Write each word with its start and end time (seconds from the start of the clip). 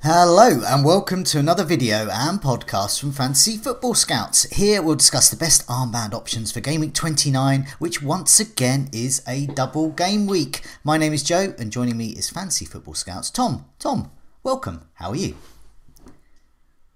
Hello 0.00 0.60
and 0.64 0.84
welcome 0.84 1.24
to 1.24 1.40
another 1.40 1.64
video 1.64 2.08
and 2.12 2.40
podcast 2.40 3.00
from 3.00 3.10
Fantasy 3.10 3.56
Football 3.56 3.94
Scouts. 3.94 4.44
Here 4.44 4.80
we'll 4.80 4.94
discuss 4.94 5.28
the 5.28 5.36
best 5.36 5.66
armband 5.66 6.14
options 6.14 6.52
for 6.52 6.60
Game 6.60 6.82
Week 6.82 6.94
29, 6.94 7.66
which 7.80 8.00
once 8.00 8.38
again 8.38 8.88
is 8.92 9.22
a 9.26 9.46
double 9.46 9.90
game 9.90 10.28
week. 10.28 10.64
My 10.84 10.98
name 10.98 11.12
is 11.12 11.24
Joe 11.24 11.52
and 11.58 11.72
joining 11.72 11.96
me 11.96 12.10
is 12.10 12.30
Fantasy 12.30 12.64
Football 12.64 12.94
Scouts 12.94 13.28
Tom. 13.28 13.64
Tom, 13.80 14.12
welcome. 14.44 14.88
How 14.94 15.10
are 15.10 15.16
you? 15.16 15.34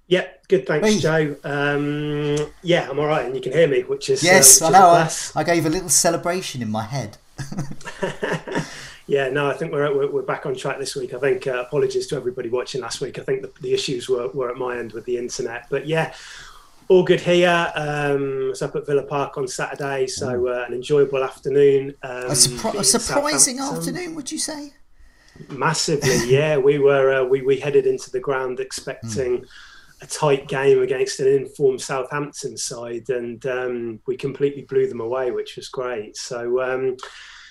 Yeah, 0.07 0.29
good. 0.47 0.65
Thanks, 0.65 0.89
hey. 0.89 0.99
Joe. 1.01 1.37
Um, 1.43 2.53
yeah, 2.63 2.89
I'm 2.89 3.01
all 3.01 3.07
right, 3.07 3.27
and 3.27 3.35
you 3.35 3.41
can 3.41 3.51
hear 3.51 3.67
me, 3.67 3.83
which 3.83 4.11
is 4.11 4.23
yes, 4.23 4.63
uh, 4.63 4.67
which 4.67 4.77
I 4.77 4.79
know. 4.79 4.87
I, 4.87 5.11
I, 5.35 5.43
gave 5.43 5.67
a 5.67 5.71
little 5.71 5.89
celebration 5.89 6.63
in 6.63 6.71
my 6.71 6.85
head. 6.85 7.19
yeah, 9.07 9.29
no, 9.31 9.49
I 9.49 9.55
think 9.55 9.73
we're, 9.73 9.95
we're, 9.95 10.11
we're 10.11 10.23
back 10.23 10.47
on 10.47 10.55
track 10.55 10.79
this 10.79 10.95
week. 10.95 11.13
I 11.15 11.19
think 11.19 11.47
uh, 11.47 11.65
apologies 11.67 12.07
to 12.09 12.17
everybody 12.17 12.49
watching 12.49 12.81
last 12.81 13.01
week. 13.01 13.19
I 13.19 13.23
think 13.23 13.43
the, 13.43 13.53
the 13.61 13.75
issues 13.75 14.09
were, 14.09 14.29
were 14.29 14.51
at 14.51 14.57
my 14.57 14.79
end 14.79 14.93
with 14.93 15.05
the 15.05 15.17
internet, 15.17 15.67
but 15.71 15.87
yeah, 15.87 16.15
all 16.89 17.03
good 17.03 17.21
here. 17.21 17.73
Um, 17.75 18.45
I 18.45 18.49
was 18.49 18.63
up 18.63 18.77
at 18.77 18.87
Villa 18.87 19.03
Park 19.03 19.39
on 19.39 19.49
Saturday, 19.49 20.07
so 20.07 20.49
uh, 20.49 20.65
an 20.67 20.75
enjoyable 20.75 21.25
afternoon. 21.25 21.95
Um, 22.03 22.25
a, 22.25 22.31
surpri- 22.31 22.79
a 22.79 22.85
surprising 22.85 23.59
afternoon, 23.59 24.15
would 24.15 24.31
you 24.31 24.39
say? 24.39 24.73
Massively, 25.49 26.31
yeah. 26.31 26.57
we 26.59 26.79
were 26.79 27.23
uh, 27.23 27.25
we 27.25 27.41
we 27.41 27.59
headed 27.59 27.87
into 27.87 28.11
the 28.11 28.21
ground 28.21 28.61
expecting. 28.61 29.41
Mm 29.41 29.47
a 30.03 30.07
tight 30.07 30.49
game 30.49 30.83
against 30.83 31.21
an 31.21 31.29
informed 31.29 31.81
Southampton 31.81 32.57
side, 32.57 33.09
and 33.09 33.47
um, 33.47 34.01
we 34.07 34.17
completely 34.17 34.63
blew 34.63 34.89
them 34.89 35.01
away, 35.01 35.31
which 35.31 35.55
was 35.55 35.69
great. 35.69 36.17
So, 36.17 36.61
um, 36.61 36.97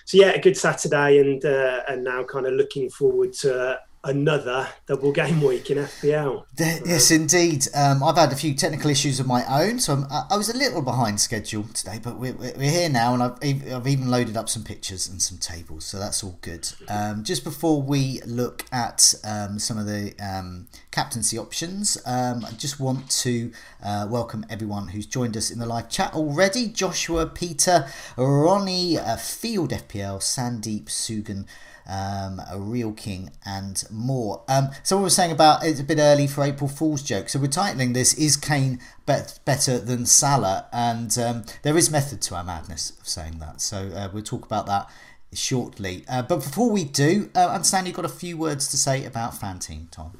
so 0.05 0.17
yeah, 0.17 0.29
a 0.29 0.41
good 0.41 0.57
Saturday, 0.57 1.19
and 1.19 1.43
uh, 1.45 1.81
and 1.87 2.03
now 2.03 2.23
kind 2.23 2.45
of 2.45 2.53
looking 2.53 2.89
forward 2.89 3.33
to 3.33 3.79
another 4.03 4.67
double 4.87 5.11
game 5.11 5.41
week 5.41 5.69
in 5.69 5.77
FPL. 5.77 6.45
Yes, 6.57 7.11
indeed. 7.11 7.67
Um, 7.75 8.03
I've 8.03 8.17
had 8.17 8.31
a 8.31 8.35
few 8.35 8.53
technical 8.53 8.89
issues 8.89 9.19
of 9.19 9.27
my 9.27 9.43
own, 9.45 9.79
so 9.79 9.93
I'm, 9.93 10.05
i 10.29 10.37
was 10.37 10.49
a 10.49 10.57
little 10.57 10.81
behind 10.81 11.19
schedule 11.19 11.63
today, 11.73 11.99
but 12.01 12.17
we're, 12.17 12.33
we're 12.33 12.71
here 12.71 12.89
now, 12.89 13.13
and 13.13 13.23
I've, 13.23 13.71
I've 13.71 13.87
even 13.87 14.09
loaded 14.09 14.37
up 14.37 14.49
some 14.49 14.63
pictures 14.63 15.07
and 15.07 15.21
some 15.21 15.37
tables, 15.37 15.85
so 15.85 15.99
that's 15.99 16.23
all 16.23 16.39
good. 16.41 16.67
Um, 16.89 17.23
just 17.23 17.43
before 17.43 17.81
we 17.81 18.21
look 18.25 18.65
at 18.71 19.13
um, 19.23 19.59
some 19.59 19.77
of 19.77 19.85
the 19.85 20.13
um, 20.19 20.67
captaincy 20.89 21.37
options, 21.37 21.97
um, 22.05 22.43
I 22.45 22.51
just 22.51 22.79
want 22.79 23.09
to 23.21 23.51
uh, 23.83 24.07
welcome 24.09 24.45
everyone 24.49 24.89
who's 24.89 25.05
joined 25.05 25.37
us 25.37 25.51
in 25.51 25.59
the 25.59 25.65
live 25.65 25.89
chat 25.89 26.13
already 26.13 26.67
Joshua, 26.67 27.27
Peter, 27.27 27.87
Ronnie, 28.17 28.97
uh, 28.97 29.17
Field 29.17 29.71
FPL, 29.71 30.19
Sandeep, 30.19 30.85
Sugan 30.85 31.45
um, 31.91 32.41
a 32.49 32.57
real 32.57 32.93
king, 32.93 33.31
and 33.45 33.83
more. 33.91 34.43
Um, 34.47 34.69
so 34.81 34.95
what 34.95 35.03
we're 35.03 35.09
saying 35.09 35.31
about 35.31 35.65
it's 35.65 35.79
a 35.79 35.83
bit 35.83 35.97
early 35.99 36.25
for 36.25 36.43
April 36.43 36.69
Fool's 36.69 37.03
joke. 37.03 37.27
So 37.27 37.39
we're 37.39 37.47
titling 37.47 37.93
this: 37.93 38.13
Is 38.13 38.37
Kane 38.37 38.79
bet- 39.05 39.39
better 39.43 39.77
than 39.77 40.05
Salah? 40.05 40.67
And 40.71 41.15
um, 41.17 41.43
there 41.63 41.77
is 41.77 41.91
method 41.91 42.21
to 42.23 42.35
our 42.35 42.43
madness 42.43 42.91
of 42.99 43.07
saying 43.07 43.39
that. 43.39 43.59
So 43.59 43.89
uh, 43.93 44.09
we'll 44.13 44.23
talk 44.23 44.45
about 44.45 44.65
that 44.67 44.89
shortly. 45.33 46.05
Uh, 46.07 46.21
but 46.21 46.37
before 46.37 46.69
we 46.69 46.85
do, 46.85 47.29
uh, 47.35 47.47
understand 47.49 47.87
you've 47.87 47.95
got 47.95 48.05
a 48.05 48.09
few 48.09 48.37
words 48.37 48.69
to 48.69 48.77
say 48.77 49.03
about 49.05 49.33
FanTeam, 49.33 49.91
Tom. 49.91 50.17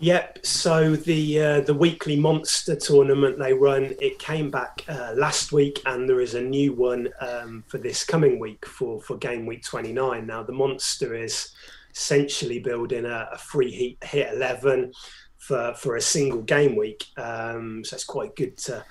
Yep. 0.00 0.46
So 0.46 0.94
the 0.94 1.42
uh, 1.42 1.60
the 1.62 1.74
weekly 1.74 2.14
monster 2.14 2.76
tournament 2.76 3.36
they 3.36 3.52
run 3.52 3.96
it 4.00 4.20
came 4.20 4.48
back 4.48 4.84
uh, 4.88 5.12
last 5.16 5.50
week, 5.50 5.82
and 5.86 6.08
there 6.08 6.20
is 6.20 6.34
a 6.34 6.40
new 6.40 6.72
one 6.72 7.08
um, 7.20 7.64
for 7.66 7.78
this 7.78 8.04
coming 8.04 8.38
week 8.38 8.64
for 8.64 9.00
for 9.00 9.16
game 9.16 9.44
week 9.44 9.64
twenty 9.64 9.92
nine. 9.92 10.24
Now 10.24 10.44
the 10.44 10.52
monster 10.52 11.14
is 11.14 11.50
essentially 11.92 12.60
building 12.60 13.06
a, 13.06 13.28
a 13.32 13.38
free 13.38 13.72
hit, 13.72 14.04
hit 14.08 14.32
eleven 14.34 14.92
for 15.36 15.74
for 15.74 15.96
a 15.96 16.00
single 16.00 16.42
game 16.42 16.76
week. 16.76 17.06
Um, 17.16 17.82
so 17.84 17.96
it's 17.96 18.04
quite 18.04 18.36
good 18.36 18.56
to 18.58 18.84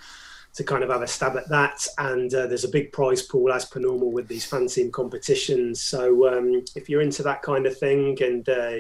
to 0.56 0.64
kind 0.64 0.84
of 0.84 0.90
have 0.90 1.04
a 1.04 1.08
stab 1.08 1.38
at 1.38 1.48
that. 1.50 1.88
And 2.00 2.34
uh, 2.34 2.48
there's 2.48 2.66
a 2.66 2.70
big 2.70 2.92
prize 2.92 3.22
pool 3.22 3.54
as 3.54 3.64
per 3.64 3.80
normal 3.80 4.12
with 4.12 4.28
these 4.28 4.44
fan 4.46 4.68
team 4.68 4.92
competitions. 4.92 5.84
So 5.84 6.28
um, 6.36 6.66
if 6.76 6.90
you're 6.90 7.02
into 7.02 7.24
that 7.24 7.44
kind 7.44 7.66
of 7.66 7.78
thing 7.78 8.18
and 8.22 8.50
uh, 8.50 8.78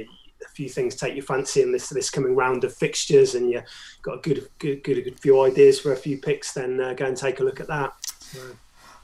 few 0.57 0.67
things 0.67 0.95
take 0.95 1.13
your 1.13 1.23
fancy 1.23 1.61
in 1.61 1.71
this 1.71 1.89
this 1.89 2.09
coming 2.09 2.35
round 2.35 2.63
of 2.63 2.73
fixtures, 2.73 3.35
and 3.35 3.49
you've 3.51 3.63
got 4.01 4.15
a 4.17 4.21
good 4.27 4.49
good 4.59 4.83
good, 4.83 5.03
good 5.03 5.19
few 5.19 5.41
ideas 5.43 5.79
for 5.79 5.93
a 5.93 5.95
few 5.95 6.17
picks, 6.17 6.53
then 6.53 6.81
uh, 6.81 6.93
go 6.93 7.05
and 7.05 7.15
take 7.15 7.39
a 7.39 7.43
look 7.43 7.59
at 7.61 7.67
that. 7.67 7.93
So. 8.19 8.39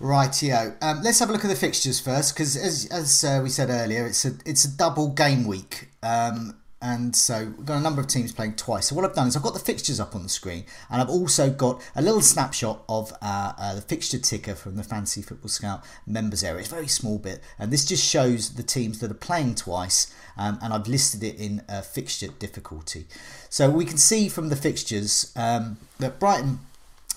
Rightio. 0.01 0.75
Um, 0.81 1.01
let's 1.03 1.19
have 1.19 1.29
a 1.29 1.31
look 1.31 1.45
at 1.45 1.47
the 1.47 1.55
fixtures 1.55 1.99
first, 1.99 2.33
because 2.33 2.57
as 2.57 2.87
as 2.91 3.23
uh, 3.23 3.39
we 3.41 3.49
said 3.49 3.69
earlier, 3.69 4.05
it's 4.05 4.25
a 4.25 4.31
it's 4.45 4.65
a 4.65 4.77
double 4.77 5.09
game 5.09 5.45
week. 5.45 5.89
Um, 6.01 6.57
and 6.83 7.15
so 7.15 7.53
we've 7.57 7.65
got 7.65 7.77
a 7.77 7.81
number 7.81 8.01
of 8.01 8.07
teams 8.07 8.33
playing 8.33 8.55
twice. 8.55 8.87
So 8.87 8.95
what 8.95 9.05
I've 9.05 9.15
done 9.15 9.27
is 9.27 9.37
I've 9.37 9.41
got 9.41 9.53
the 9.53 9.59
fixtures 9.59 10.01
up 10.01 10.15
on 10.15 10.21
the 10.21 10.29
screen, 10.29 10.65
and 10.89 11.01
I've 11.01 11.09
also 11.09 11.49
got 11.49 11.81
a 11.95 12.01
little 12.01 12.21
snapshot 12.21 12.83
of 12.89 13.13
uh, 13.21 13.53
uh, 13.57 13.75
the 13.75 13.81
fixture 13.81 14.19
ticker 14.19 14.53
from 14.53 14.75
the 14.75 14.83
Fantasy 14.83 15.21
Football 15.21 15.47
Scout 15.47 15.83
members 16.05 16.43
area. 16.43 16.59
It's 16.59 16.67
a 16.67 16.75
very 16.75 16.87
small 16.87 17.17
bit, 17.17 17.41
and 17.57 17.71
this 17.71 17.85
just 17.85 18.05
shows 18.05 18.55
the 18.55 18.63
teams 18.63 18.99
that 18.99 19.09
are 19.09 19.15
playing 19.15 19.55
twice, 19.55 20.13
um, 20.37 20.59
and 20.61 20.73
I've 20.73 20.87
listed 20.87 21.23
it 21.23 21.37
in 21.39 21.61
uh, 21.69 21.81
fixture 21.81 22.27
difficulty. 22.27 23.07
So 23.49 23.69
we 23.69 23.85
can 23.85 23.97
see 23.97 24.27
from 24.27 24.49
the 24.49 24.57
fixtures 24.57 25.31
um, 25.37 25.77
that 25.99 26.19
Brighton 26.19 26.59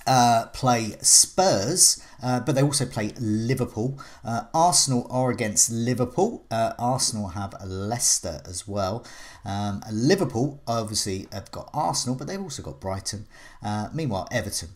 uh, 0.07 0.47
play 0.53 0.97
Spurs, 1.01 2.03
uh, 2.23 2.41
but 2.41 2.55
they 2.55 2.63
also 2.63 2.87
play 2.87 3.13
Liverpool. 3.19 3.99
Uh, 4.25 4.45
Arsenal 4.55 5.07
are 5.11 5.31
against 5.31 5.71
Liverpool. 5.71 6.45
Uh, 6.51 6.73
Arsenal 6.79 7.29
have 7.29 7.55
Leicester 7.65 8.41
as 8.47 8.67
well. 8.67 9.05
Um, 9.45 9.83
Liverpool 9.93 10.63
obviously 10.67 11.27
have 11.33 11.51
got 11.51 11.71
Arsenal, 11.75 12.17
but 12.17 12.27
they've 12.27 12.41
also 12.41 12.63
got 12.63 12.81
Brighton. 12.81 13.27
Uh, 13.63 13.89
meanwhile, 13.93 14.29
Everton. 14.31 14.71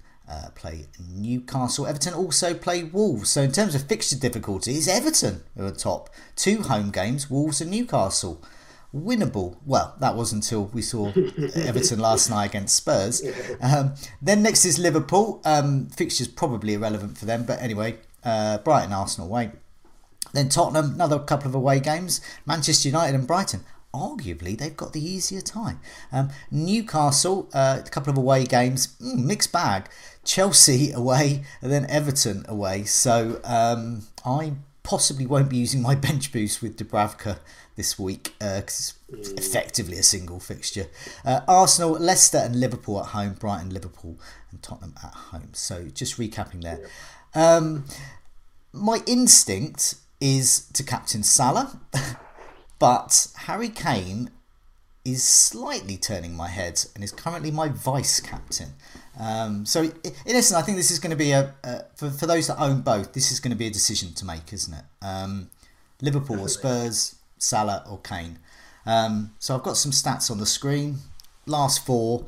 Play 0.55 0.87
Newcastle. 1.13 1.89
Everton 1.89 2.15
also 2.15 2.55
play 2.55 2.85
Wolves. 2.85 3.31
So 3.31 3.43
in 3.43 3.51
terms 3.51 3.75
of 3.75 3.89
fixture 3.89 4.17
difficulty, 4.17 4.75
it's 4.75 4.87
Everton 4.87 5.43
are 5.59 5.73
top. 5.73 6.09
Two 6.37 6.63
home 6.63 6.93
games, 6.93 7.29
Wolves 7.29 7.61
and 7.61 7.69
Newcastle 7.69 8.41
winnable. 8.95 9.57
Well, 9.65 9.95
that 10.01 10.17
was 10.17 10.33
until 10.33 10.67
we 10.67 10.83
saw 10.83 11.09
Everton 11.55 11.99
last 11.99 12.31
night 12.31 12.47
against 12.47 12.77
Spurs. 12.77 13.23
Um, 13.61 13.95
then 14.21 14.43
next 14.43 14.65
is 14.65 14.79
Liverpool. 14.79 15.41
Um, 15.45 15.87
fixtures 15.89 16.29
probably 16.29 16.75
irrelevant 16.75 17.19
for 17.19 17.27
them, 17.27 17.45
but 17.45 17.61
anyway, 17.61 17.99
uh, 18.25 18.59
Brighton, 18.59 18.93
Arsenal 18.93 19.29
away. 19.29 19.53
Then 20.33 20.49
Tottenham, 20.49 20.95
another 20.95 21.19
couple 21.19 21.49
of 21.49 21.55
away 21.55 21.81
games. 21.81 22.21
Manchester 22.47 22.89
United 22.89 23.15
and 23.15 23.27
Brighton. 23.27 23.65
Arguably, 23.93 24.57
they've 24.57 24.77
got 24.77 24.93
the 24.93 25.05
easier 25.05 25.41
time. 25.41 25.81
Um, 26.13 26.31
Newcastle, 26.51 27.49
uh, 27.53 27.81
a 27.85 27.91
couple 27.91 28.13
of 28.13 28.17
away 28.17 28.45
games, 28.45 28.97
mm, 29.01 29.25
mixed 29.25 29.53
bag. 29.53 29.89
Chelsea 30.25 30.93
away, 30.95 31.43
and 31.61 31.73
then 31.73 31.87
Everton 31.91 32.45
away. 32.49 32.85
So 32.85 33.41
um, 33.43 34.03
I 34.25 34.53
possibly 34.83 35.27
won't 35.27 35.49
be 35.49 35.57
using 35.57 35.83
my 35.83 35.95
bench 36.07 36.33
boost 36.33 36.63
with 36.63 36.77
Dubravka 36.77 37.39
this 37.77 37.99
week 37.99 38.35
because 38.39 38.95
uh, 39.13 39.17
it's 39.17 39.31
effectively 39.31 39.99
a 39.99 40.03
single 40.03 40.41
fixture. 40.41 40.87
Uh, 41.25 41.41
Arsenal, 41.49 41.93
Leicester, 41.93 42.39
and 42.39 42.57
Liverpool 42.59 43.01
at 43.01 43.07
home. 43.07 43.35
Brighton, 43.35 43.71
Liverpool, 43.71 44.19
and 44.51 44.63
Tottenham 44.63 44.95
at 45.03 45.15
home. 45.15 45.51
So 45.53 45.85
just 45.85 46.19
recapping 46.19 46.63
there. 46.63 46.81
Um, 47.35 47.85
my 48.73 49.03
instinct 49.07 49.97
is 50.21 50.67
to 50.75 50.83
captain 50.83 51.23
Salah, 51.23 51.81
but 52.79 53.29
Harry 53.47 53.69
Kane 53.69 54.31
is 55.05 55.25
slightly 55.25 55.97
turning 55.97 56.35
my 56.35 56.49
head 56.49 56.85
and 56.95 57.03
is 57.03 57.13
currently 57.13 57.51
my 57.51 57.69
vice 57.69 58.21
captain. 58.21 58.75
Um, 59.19 59.65
so, 59.67 59.83
in 59.83 59.93
essence, 60.27 60.53
I 60.53 60.63
think 60.63 60.77
this 60.77 60.91
is 60.91 60.99
going 60.99 61.11
to 61.11 61.17
be 61.17 61.33
a, 61.33 61.55
a, 61.65 61.85
for, 61.97 62.11
for 62.11 62.27
those 62.27 62.47
that 62.47 62.61
own 62.61 62.83
both, 62.83 63.13
this 63.13 63.33
is 63.33 63.41
going 63.41 63.53
to 63.53 63.57
be 63.57 63.67
a 63.67 63.71
decision 63.71 64.13
to 64.15 64.25
make, 64.25 64.53
isn't 64.53 64.75
it? 64.75 64.85
Um, 65.03 65.51
Liverpool 66.01 66.41
or 66.41 66.49
Spurs, 66.49 67.17
Salah 67.39 67.85
or 67.89 67.99
Kane. 67.99 68.39
Um, 68.87 69.33
so, 69.39 69.55
I've 69.55 69.63
got 69.63 69.77
some 69.77 69.93
stats 69.93 70.31
on 70.31 70.39
the 70.39 70.47
screen. 70.47 70.99
Last 71.47 71.85
four 71.85 72.27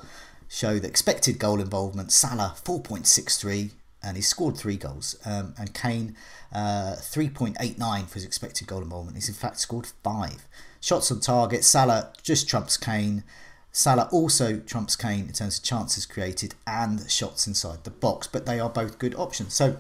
show 0.52 0.78
the 0.78 0.86
expected 0.86 1.38
goal 1.38 1.60
involvement 1.60 2.12
Salah 2.12 2.54
4.63, 2.62 3.70
and 4.02 4.16
he 4.16 4.22
scored 4.22 4.56
three 4.56 4.76
goals, 4.76 5.16
um, 5.24 5.54
and 5.58 5.72
Kane 5.72 6.14
uh, 6.52 6.96
3.89 6.98 8.06
for 8.08 8.14
his 8.14 8.24
expected 8.24 8.66
goal 8.66 8.82
involvement. 8.82 9.16
He's 9.16 9.28
in 9.28 9.34
fact 9.34 9.58
scored 9.58 9.86
five. 10.04 10.46
Shots 10.82 11.12
on 11.12 11.20
target, 11.20 11.62
Salah 11.62 12.12
just 12.24 12.48
trumps 12.48 12.76
Kane. 12.76 13.22
Salah 13.70 14.08
also 14.10 14.58
trumps 14.58 14.96
Kane 14.96 15.26
in 15.26 15.32
terms 15.32 15.58
of 15.58 15.64
chances 15.64 16.04
created 16.04 16.56
and 16.66 17.08
shots 17.08 17.46
inside 17.46 17.84
the 17.84 17.90
box, 17.90 18.26
but 18.26 18.46
they 18.46 18.58
are 18.58 18.68
both 18.68 18.98
good 18.98 19.14
options. 19.14 19.54
So, 19.54 19.76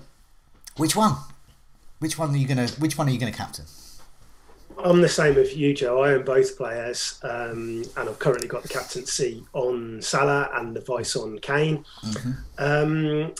which 0.76 0.94
one? 0.94 1.16
Which 1.98 2.18
one 2.18 2.30
are 2.30 2.36
you 2.36 2.46
gonna? 2.46 2.68
Which 2.78 2.96
one 2.96 3.08
are 3.08 3.10
you 3.10 3.18
gonna 3.18 3.32
captain? 3.32 3.64
I'm 4.78 5.00
the 5.00 5.08
same 5.08 5.34
with 5.34 5.56
you, 5.56 5.74
Joe. 5.74 6.04
I 6.04 6.12
own 6.12 6.24
both 6.24 6.56
players, 6.56 7.18
um, 7.24 7.82
and 7.96 8.08
I've 8.08 8.20
currently 8.20 8.46
got 8.46 8.62
the 8.62 8.68
captaincy 8.68 9.42
on 9.54 10.00
Salah 10.00 10.50
and 10.54 10.74
the 10.74 10.82
vice 10.82 11.16
on 11.16 11.40
Kane. 11.40 11.84
Mm-hmm. 12.04 12.32
Um, 12.58 13.34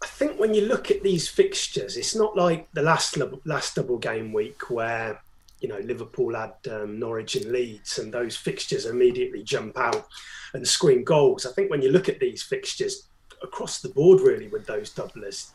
I 0.00 0.06
think 0.06 0.38
when 0.38 0.54
you 0.54 0.62
look 0.62 0.92
at 0.92 1.02
these 1.02 1.28
fixtures, 1.28 1.96
it's 1.96 2.14
not 2.14 2.36
like 2.36 2.70
the 2.72 2.82
last 2.82 3.18
last 3.44 3.74
double 3.74 3.98
game 3.98 4.32
week 4.32 4.70
where 4.70 5.20
you 5.60 5.68
know 5.68 5.78
Liverpool 5.78 6.34
had 6.34 6.54
um, 6.70 6.98
Norwich 6.98 7.36
and 7.36 7.52
Leeds, 7.52 7.98
and 7.98 8.12
those 8.12 8.36
fixtures 8.36 8.86
immediately 8.86 9.42
jump 9.42 9.78
out 9.78 10.06
and 10.54 10.66
scream 10.66 11.04
goals. 11.04 11.46
I 11.46 11.52
think 11.52 11.70
when 11.70 11.82
you 11.82 11.90
look 11.90 12.08
at 12.08 12.20
these 12.20 12.42
fixtures 12.42 13.08
across 13.42 13.80
the 13.80 13.88
board, 13.88 14.20
really, 14.20 14.48
with 14.48 14.66
those 14.66 14.92
doublers, 14.92 15.52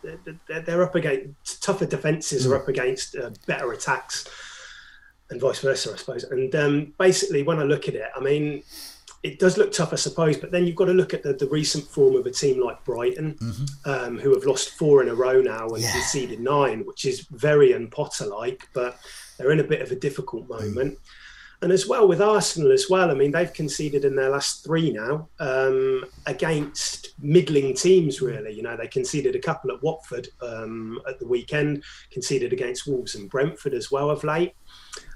they're, 0.48 0.62
they're 0.62 0.84
up 0.84 0.96
against 0.96 1.64
tougher 1.64 1.86
defences, 1.86 2.48
mm. 2.48 2.52
are 2.52 2.56
up 2.56 2.68
against 2.68 3.16
uh, 3.16 3.30
better 3.46 3.72
attacks, 3.74 4.28
and 5.30 5.42
vice 5.42 5.60
versa, 5.60 5.92
I 5.94 5.98
suppose. 5.98 6.24
And 6.24 6.56
um, 6.56 6.94
basically, 6.98 7.44
when 7.44 7.60
I 7.60 7.64
look 7.64 7.88
at 7.88 7.96
it, 7.96 8.10
I 8.16 8.20
mean. 8.20 8.64
It 9.24 9.40
does 9.40 9.58
look 9.58 9.72
tough, 9.72 9.92
I 9.92 9.96
suppose, 9.96 10.38
but 10.38 10.52
then 10.52 10.68
you've 10.68 10.76
got 10.76 10.86
to 10.86 10.94
look 10.94 11.12
at 11.12 11.24
the, 11.24 11.34
the 11.34 11.48
recent 11.48 11.86
form 11.86 12.16
of 12.16 12.28
a 12.28 12.32
team 12.32 12.64
like 12.64 12.84
Brighton, 12.86 13.34
mm-hmm. 13.34 13.90
um, 13.90 14.20
who 14.20 14.32
have 14.36 14.46
lost 14.46 14.78
four 14.78 15.02
in 15.02 15.10
a 15.10 15.16
row 15.16 15.42
now 15.42 15.68
and 15.70 15.82
yeah. 15.82 15.92
conceded 15.94 16.40
nine, 16.40 16.86
which 16.86 17.06
is 17.06 17.22
very 17.32 17.74
un-Potter 17.74 18.28
like. 18.28 18.70
But 18.76 19.00
they're 19.38 19.52
in 19.52 19.60
a 19.60 19.64
bit 19.64 19.82
of 19.82 19.92
a 19.92 19.96
difficult 19.96 20.48
moment. 20.48 20.98
And 21.62 21.72
as 21.72 21.88
well 21.88 22.08
with 22.08 22.22
Arsenal 22.22 22.72
as 22.72 22.90
well, 22.90 23.10
I 23.10 23.14
mean, 23.14 23.32
they've 23.32 23.52
conceded 23.52 24.06
in 24.06 24.16
their 24.16 24.30
last 24.30 24.64
three 24.64 24.92
now 24.92 25.30
um, 25.40 26.04
against 26.26 27.14
middling 27.20 27.74
teams, 27.74 28.22
really. 28.22 28.52
You 28.52 28.62
know, 28.62 28.76
they 28.76 28.88
conceded 28.88 29.36
a 29.36 29.40
couple 29.40 29.72
at 29.72 29.82
Watford 29.82 30.28
um, 30.42 31.00
at 31.08 31.18
the 31.20 31.28
weekend, 31.28 31.84
conceded 32.12 32.52
against 32.52 32.88
Wolves 32.88 33.16
and 33.16 33.30
Brentford 33.30 33.74
as 33.74 33.90
well 33.90 34.10
of 34.10 34.24
late. 34.24 34.54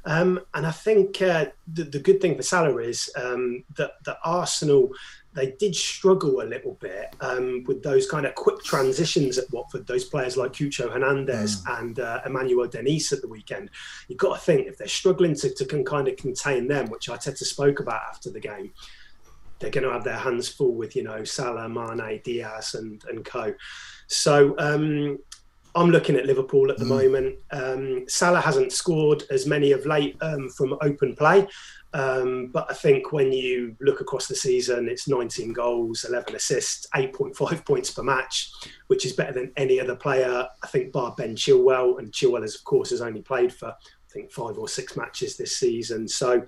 Um, 0.06 0.40
and 0.54 0.66
I 0.66 0.72
think 0.72 1.22
uh, 1.22 1.48
the, 1.72 1.84
the, 1.84 2.00
good 2.00 2.22
thing 2.22 2.36
for 2.36 2.42
Salah 2.42 2.78
is 2.78 3.12
um, 3.18 3.64
that, 3.76 3.92
that 4.06 4.18
Arsenal 4.24 4.92
they 5.34 5.52
did 5.60 5.76
struggle 5.76 6.42
a 6.42 6.44
little 6.44 6.74
bit 6.76 7.16
um, 7.22 7.64
with 7.68 7.84
those 7.84 8.10
kind 8.10 8.26
of 8.26 8.34
quick 8.36 8.64
transitions 8.64 9.38
at 9.38 9.52
Watford. 9.52 9.86
Those 9.86 10.06
players 10.06 10.38
like 10.38 10.54
Cucho 10.54 10.92
Hernandez 10.92 11.64
mm. 11.64 11.80
and 11.80 12.00
uh, 12.00 12.22
Emmanuel 12.26 12.68
Dennis 12.68 13.14
at 13.14 13.22
the 13.22 13.28
weekend. 13.28 13.70
You've 14.08 14.18
got 14.18 14.36
to 14.36 14.42
think 14.42 14.68
if 14.68 14.78
they're 14.78 14.88
struggling 14.88 15.36
to, 15.36 15.54
to 15.54 15.66
can 15.66 15.86
kind 15.86 16.08
of 16.08 16.18
contain 16.18 16.68
them, 16.68 16.90
which 16.90 17.08
Arteta 17.08 17.44
spoke 17.44 17.80
about 17.80 18.02
after 18.10 18.32
the 18.32 18.40
game, 18.40 18.74
they're 19.60 19.70
going 19.70 19.84
to 19.84 19.92
have 19.92 20.04
their 20.04 20.18
hands 20.18 20.50
full 20.50 20.74
with 20.74 20.96
you 20.96 21.04
know 21.04 21.24
Salah, 21.24 21.70
Mane, 21.70 22.22
Diaz, 22.24 22.76
and 22.76 23.04
and 23.10 23.24
co. 23.24 23.54
So 24.08 24.56
um, 24.58 25.20
I'm 25.76 25.92
looking 25.92 26.16
at 26.16 26.26
Liverpool 26.26 26.72
at 26.72 26.78
the 26.78 26.86
mm. 26.86 26.90
moment. 26.90 27.36
Um, 27.52 28.06
Salah 28.08 28.42
hasn't 28.42 28.72
scored 28.72 29.24
as 29.30 29.46
many 29.46 29.72
of 29.72 29.86
late 29.86 30.18
um, 30.22 30.50
from 30.50 30.78
open 30.82 31.16
play. 31.16 31.48
Um, 31.94 32.52
but 32.54 32.68
I 32.70 32.74
think 32.74 33.12
when 33.12 33.32
you 33.32 33.76
look 33.80 34.00
across 34.00 34.28
the 34.28 34.36
season, 34.36 34.88
it's 34.88 35.08
19 35.08 35.54
goals, 35.54 36.06
11 36.08 36.36
assists, 36.36 36.88
8.5 36.96 37.66
points 37.66 37.92
per 37.92 38.04
match, 38.04 38.52
which 38.88 39.06
is 39.06 39.14
better 39.14 39.34
than 39.34 39.52
any 39.58 39.80
other 39.80 39.96
player. 39.96 40.48
I 40.62 40.68
think 40.68 40.92
bar 40.92 41.16
Ben 41.18 41.36
Chilwell, 41.36 41.98
and 42.00 42.12
Chilwell, 42.12 42.44
has, 42.44 42.56
of 42.56 42.64
course, 42.64 42.92
has 42.92 43.02
only 43.02 43.22
played 43.22 43.54
for 43.54 43.70
I 43.70 44.12
think 44.12 44.32
five 44.32 44.58
or 44.58 44.68
six 44.68 44.98
matches 44.98 45.38
this 45.38 45.58
season. 45.58 46.08
So 46.08 46.44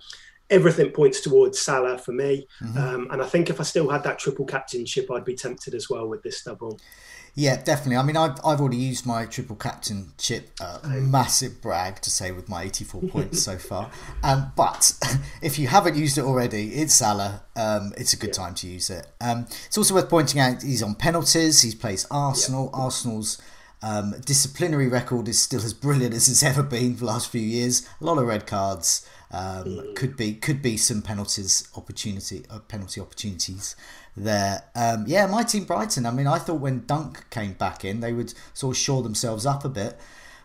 everything 0.51 0.91
points 0.91 1.21
towards 1.21 1.59
Salah 1.59 1.97
for 1.97 2.11
me. 2.11 2.47
Mm-hmm. 2.61 2.77
Um, 2.77 3.07
and 3.09 3.21
I 3.21 3.25
think 3.25 3.49
if 3.49 3.59
I 3.59 3.63
still 3.63 3.89
had 3.89 4.03
that 4.03 4.19
triple 4.19 4.45
captainship, 4.45 5.09
I'd 5.09 5.25
be 5.25 5.35
tempted 5.35 5.73
as 5.73 5.89
well 5.89 6.07
with 6.07 6.21
this 6.21 6.43
double. 6.43 6.79
Yeah, 7.33 7.61
definitely. 7.63 7.95
I 7.95 8.03
mean, 8.03 8.17
I've, 8.17 8.37
I've 8.45 8.59
already 8.59 8.77
used 8.77 9.05
my 9.05 9.25
triple 9.25 9.55
captainship. 9.55 10.49
Uh, 10.59 10.79
massive 10.99 11.61
brag 11.61 12.01
to 12.01 12.09
say 12.09 12.31
with 12.33 12.49
my 12.49 12.63
84 12.63 13.01
points 13.09 13.41
so 13.41 13.57
far. 13.57 13.89
Um, 14.21 14.51
but 14.57 14.93
if 15.41 15.57
you 15.57 15.67
haven't 15.67 15.95
used 15.95 16.17
it 16.17 16.25
already, 16.25 16.73
it's 16.73 16.93
Salah. 16.93 17.43
Um, 17.55 17.93
it's 17.97 18.11
a 18.11 18.17
good 18.17 18.27
yeah. 18.27 18.43
time 18.43 18.55
to 18.55 18.67
use 18.67 18.89
it. 18.89 19.07
Um, 19.21 19.47
it's 19.65 19.77
also 19.77 19.93
worth 19.93 20.09
pointing 20.09 20.41
out 20.41 20.61
he's 20.61 20.83
on 20.83 20.95
penalties. 20.95 21.61
He 21.61 21.73
plays 21.73 22.05
Arsenal. 22.11 22.69
Yeah. 22.73 22.83
Arsenal's 22.83 23.41
um, 23.81 24.13
disciplinary 24.25 24.89
record 24.89 25.27
is 25.27 25.39
still 25.39 25.61
as 25.61 25.73
brilliant 25.73 26.13
as 26.13 26.27
it's 26.27 26.43
ever 26.43 26.63
been 26.63 26.95
for 26.95 27.01
the 27.01 27.05
last 27.05 27.31
few 27.31 27.41
years. 27.41 27.87
A 28.01 28.05
lot 28.05 28.17
of 28.17 28.27
red 28.27 28.45
cards. 28.45 29.07
Um, 29.31 29.65
mm. 29.65 29.95
Could 29.95 30.17
be 30.17 30.33
could 30.33 30.61
be 30.61 30.77
some 30.77 31.01
penalties 31.01 31.67
opportunity 31.75 32.43
uh, 32.49 32.59
penalty 32.59 32.99
opportunities 32.99 33.75
there. 34.15 34.63
Um, 34.75 35.05
yeah, 35.07 35.25
my 35.27 35.43
team 35.43 35.63
Brighton. 35.63 36.05
I 36.05 36.11
mean, 36.11 36.27
I 36.27 36.37
thought 36.37 36.59
when 36.59 36.85
Dunk 36.85 37.29
came 37.29 37.53
back 37.53 37.85
in, 37.85 38.01
they 38.01 38.13
would 38.13 38.33
sort 38.53 38.75
of 38.75 38.81
shore 38.81 39.01
themselves 39.03 39.45
up 39.45 39.63
a 39.63 39.69
bit, 39.69 39.97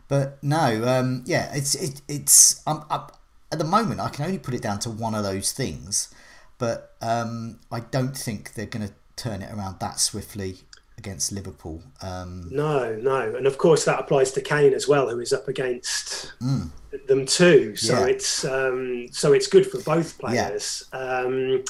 but 0.08 0.42
no. 0.42 0.86
Um, 0.86 1.24
yeah, 1.26 1.52
it's 1.52 1.74
it, 1.74 2.00
it's 2.08 2.62
I'm, 2.66 2.82
I'm, 2.88 3.02
at 3.50 3.58
the 3.58 3.64
moment 3.64 4.00
I 4.00 4.08
can 4.08 4.24
only 4.24 4.38
put 4.38 4.54
it 4.54 4.62
down 4.62 4.78
to 4.80 4.90
one 4.90 5.14
of 5.14 5.24
those 5.24 5.52
things, 5.52 6.14
but 6.58 6.94
um, 7.02 7.58
I 7.72 7.80
don't 7.80 8.16
think 8.16 8.54
they're 8.54 8.66
going 8.66 8.86
to 8.86 8.94
turn 9.16 9.42
it 9.42 9.52
around 9.52 9.80
that 9.80 9.98
swiftly 9.98 10.58
against 10.98 11.32
Liverpool. 11.32 11.82
Um, 12.02 12.48
no, 12.50 12.96
no, 12.96 13.34
and 13.36 13.46
of 13.46 13.58
course 13.58 13.84
that 13.84 13.98
applies 13.98 14.32
to 14.32 14.40
Kane 14.40 14.74
as 14.74 14.88
well, 14.88 15.08
who 15.08 15.20
is 15.20 15.32
up 15.32 15.48
against 15.48 16.32
mm. 16.40 16.70
them 17.06 17.26
too. 17.26 17.76
So 17.76 18.00
yeah. 18.00 18.06
it's 18.06 18.44
um, 18.44 19.08
so 19.10 19.32
it's 19.32 19.46
good 19.46 19.66
for 19.66 19.80
both 19.82 20.18
players. 20.18 20.84
Yeah. 20.92 21.00
Um, 21.00 21.64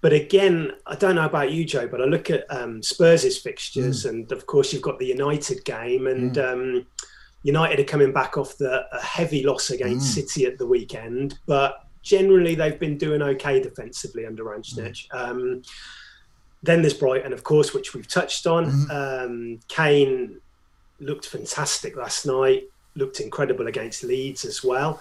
but 0.00 0.12
again, 0.12 0.72
I 0.86 0.96
don't 0.96 1.14
know 1.14 1.26
about 1.26 1.52
you, 1.52 1.64
Joe, 1.64 1.86
but 1.86 2.00
I 2.00 2.06
look 2.06 2.28
at 2.28 2.44
um, 2.50 2.82
Spurs' 2.82 3.38
fixtures, 3.38 4.04
mm. 4.04 4.10
and 4.10 4.32
of 4.32 4.46
course 4.46 4.72
you've 4.72 4.82
got 4.82 4.98
the 4.98 5.06
United 5.06 5.64
game, 5.64 6.06
and 6.08 6.34
mm. 6.34 6.52
um, 6.52 6.86
United 7.44 7.80
are 7.80 7.84
coming 7.84 8.12
back 8.12 8.36
off 8.36 8.58
the 8.58 8.86
a 8.92 9.00
heavy 9.00 9.44
loss 9.44 9.70
against 9.70 10.10
mm. 10.10 10.14
City 10.14 10.46
at 10.46 10.58
the 10.58 10.66
weekend, 10.66 11.38
but 11.46 11.84
generally 12.02 12.54
they've 12.56 12.80
been 12.80 12.98
doing 12.98 13.22
okay 13.22 13.60
defensively 13.60 14.26
under 14.26 14.44
Rangnick. 14.44 15.06
Mm. 16.62 16.66
Then 16.66 16.82
there's 16.82 16.94
Brighton, 16.94 17.32
of 17.32 17.44
course, 17.44 17.74
which 17.74 17.94
we've 17.94 18.08
touched 18.08 18.46
on. 18.46 18.66
Mm-hmm. 18.66 18.90
Um, 18.90 19.60
Kane 19.68 20.40
looked 21.00 21.26
fantastic 21.26 21.96
last 21.96 22.26
night, 22.26 22.64
looked 22.94 23.20
incredible 23.20 23.66
against 23.66 24.04
Leeds 24.04 24.44
as 24.44 24.62
well. 24.62 25.00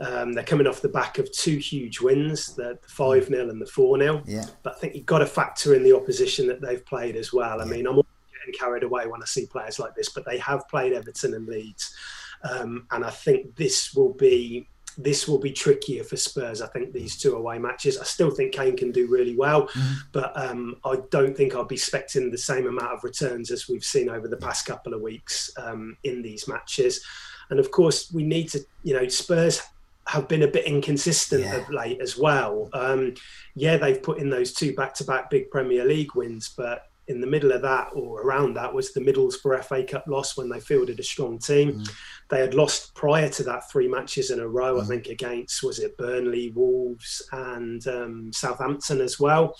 Um, 0.00 0.32
they're 0.32 0.44
coming 0.44 0.66
off 0.66 0.80
the 0.80 0.88
back 0.88 1.18
of 1.18 1.30
two 1.30 1.56
huge 1.56 2.00
wins, 2.00 2.54
the 2.54 2.78
5 2.88 3.26
0 3.26 3.48
and 3.48 3.60
the 3.60 3.66
4 3.66 3.98
0. 3.98 4.22
Yeah. 4.26 4.44
But 4.62 4.74
I 4.74 4.78
think 4.78 4.94
you've 4.94 5.06
got 5.06 5.18
to 5.18 5.26
factor 5.26 5.74
in 5.74 5.84
the 5.84 5.94
opposition 5.94 6.46
that 6.48 6.60
they've 6.60 6.84
played 6.84 7.16
as 7.16 7.32
well. 7.32 7.60
I 7.60 7.64
mean, 7.64 7.86
I'm 7.86 7.94
getting 7.94 8.58
carried 8.58 8.82
away 8.82 9.06
when 9.06 9.22
I 9.22 9.26
see 9.26 9.46
players 9.46 9.78
like 9.78 9.94
this, 9.94 10.08
but 10.08 10.24
they 10.24 10.38
have 10.38 10.68
played 10.68 10.92
Everton 10.92 11.34
and 11.34 11.46
Leeds. 11.46 11.94
Um, 12.42 12.86
and 12.90 13.04
I 13.04 13.10
think 13.10 13.54
this 13.56 13.94
will 13.94 14.12
be 14.12 14.68
this 14.96 15.26
will 15.26 15.38
be 15.38 15.52
trickier 15.52 16.04
for 16.04 16.16
Spurs. 16.16 16.60
I 16.60 16.68
think 16.68 16.92
these 16.92 17.16
two 17.16 17.36
away 17.36 17.58
matches. 17.58 17.98
I 17.98 18.04
still 18.04 18.30
think 18.30 18.52
Kane 18.52 18.76
can 18.76 18.92
do 18.92 19.06
really 19.08 19.36
well, 19.36 19.66
mm-hmm. 19.68 19.94
but 20.12 20.32
um, 20.36 20.76
I 20.84 20.96
don't 21.10 21.36
think 21.36 21.54
I'll 21.54 21.64
be 21.64 21.74
expecting 21.74 22.30
the 22.30 22.38
same 22.38 22.66
amount 22.66 22.92
of 22.92 23.04
returns 23.04 23.50
as 23.50 23.68
we've 23.68 23.84
seen 23.84 24.08
over 24.08 24.28
the 24.28 24.36
past 24.36 24.66
couple 24.66 24.94
of 24.94 25.00
weeks 25.00 25.50
um, 25.56 25.96
in 26.04 26.22
these 26.22 26.46
matches. 26.46 27.04
And 27.50 27.60
of 27.60 27.70
course, 27.70 28.12
we 28.12 28.22
need 28.22 28.48
to, 28.50 28.60
you 28.82 28.94
know, 28.94 29.06
Spurs 29.08 29.60
have 30.06 30.28
been 30.28 30.42
a 30.42 30.48
bit 30.48 30.66
inconsistent 30.66 31.44
yeah. 31.44 31.56
of 31.56 31.70
late 31.70 32.00
as 32.00 32.18
well. 32.18 32.68
Um, 32.72 33.14
yeah, 33.54 33.76
they've 33.76 34.02
put 34.02 34.18
in 34.18 34.28
those 34.30 34.52
two 34.52 34.74
back-to-back 34.74 35.30
big 35.30 35.50
Premier 35.50 35.84
League 35.84 36.14
wins, 36.14 36.52
but 36.56 36.90
in 37.08 37.20
the 37.20 37.26
middle 37.26 37.52
of 37.52 37.62
that 37.62 37.90
or 37.94 38.22
around 38.22 38.54
that 38.54 38.72
was 38.72 38.92
the 38.92 39.00
Middlesbrough 39.00 39.64
FA 39.64 39.84
Cup 39.84 40.04
loss 40.06 40.36
when 40.36 40.48
they 40.48 40.60
fielded 40.60 40.98
a 41.00 41.02
strong 41.02 41.38
team. 41.38 41.72
Mm. 41.72 41.90
They 42.30 42.40
had 42.40 42.54
lost 42.54 42.94
prior 42.94 43.28
to 43.30 43.42
that 43.44 43.70
three 43.70 43.88
matches 43.88 44.30
in 44.30 44.40
a 44.40 44.48
row, 44.48 44.76
mm. 44.76 44.82
I 44.82 44.86
think, 44.86 45.08
against 45.08 45.62
was 45.62 45.78
it 45.78 45.96
Burnley, 45.98 46.50
Wolves, 46.50 47.26
and 47.32 47.86
um, 47.86 48.32
Southampton 48.32 49.00
as 49.00 49.20
well. 49.20 49.56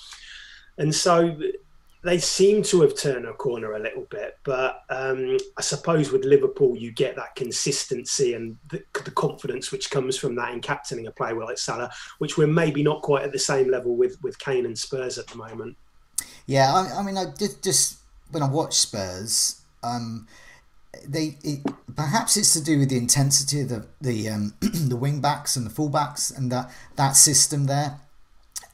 And 0.79 0.95
so 0.95 1.37
they 2.05 2.19
seem 2.19 2.63
to 2.63 2.83
have 2.83 2.95
turned 2.95 3.25
a 3.25 3.33
corner 3.33 3.73
a 3.73 3.79
little 3.79 4.07
bit, 4.11 4.37
but 4.45 4.83
um, 4.91 5.39
I 5.57 5.63
suppose 5.63 6.13
with 6.13 6.25
Liverpool, 6.25 6.77
you 6.77 6.93
get 6.93 7.17
that 7.17 7.35
consistency 7.35 8.35
and 8.35 8.59
the, 8.71 8.83
the, 9.05 9.11
confidence 9.11 9.73
which 9.73 9.91
comes 9.91 10.19
from 10.19 10.35
that 10.35 10.53
in 10.53 10.61
captaining 10.61 11.07
a 11.07 11.13
player 11.13 11.39
like 11.43 11.57
Salah, 11.57 11.91
which 12.19 12.37
we're 12.37 12.47
maybe 12.47 12.83
not 12.83 13.01
quite 13.01 13.23
at 13.25 13.33
the 13.33 13.39
same 13.39 13.71
level 13.71 13.97
with 13.97 14.19
with 14.23 14.39
Kane 14.39 14.67
and 14.67 14.79
Spurs 14.79 15.17
at 15.17 15.27
the 15.29 15.37
moment. 15.37 15.77
Yeah, 16.47 16.73
I, 16.73 17.01
I 17.01 17.03
mean, 17.03 17.17
I 17.17 17.27
did 17.27 17.63
just 17.63 17.99
when 18.31 18.43
I 18.43 18.49
watch 18.49 18.75
Spurs, 18.75 19.63
um, 19.83 20.27
they 21.07 21.39
it, 21.43 21.61
perhaps 21.95 22.37
it's 22.37 22.53
to 22.55 22.63
do 22.63 22.79
with 22.79 22.91
the 22.91 22.99
intensity 22.99 23.61
of 23.61 23.69
the 23.69 23.87
the 24.01 24.29
um, 24.29 24.55
the 24.61 24.97
wing 24.97 25.21
backs 25.21 25.57
and 25.57 25.67
the 25.67 25.71
full 25.71 25.89
backs 25.89 26.31
and 26.31 26.51
that 26.53 26.71
that 26.97 27.13
system 27.13 27.67
there. 27.67 28.01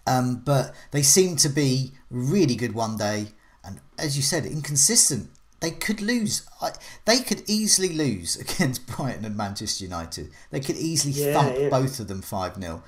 Um, 0.06 0.42
but 0.44 0.74
they 0.90 1.02
seem 1.02 1.36
to 1.36 1.48
be 1.48 1.92
really 2.10 2.56
good 2.56 2.74
one 2.74 2.96
day, 2.96 3.28
and 3.64 3.80
as 3.98 4.16
you 4.16 4.22
said, 4.22 4.46
inconsistent. 4.46 5.30
They 5.60 5.72
could 5.72 6.00
lose. 6.00 6.48
I, 6.62 6.70
they 7.04 7.18
could 7.18 7.42
easily 7.46 7.90
lose 7.90 8.34
against 8.40 8.86
Brighton 8.86 9.26
and 9.26 9.36
Manchester 9.36 9.84
United. 9.84 10.30
They 10.50 10.60
could 10.60 10.76
easily 10.76 11.12
yeah, 11.12 11.34
thump 11.34 11.54
yeah. 11.58 11.68
both 11.68 12.00
of 12.00 12.08
them 12.08 12.22
five 12.22 12.56
0 12.56 12.82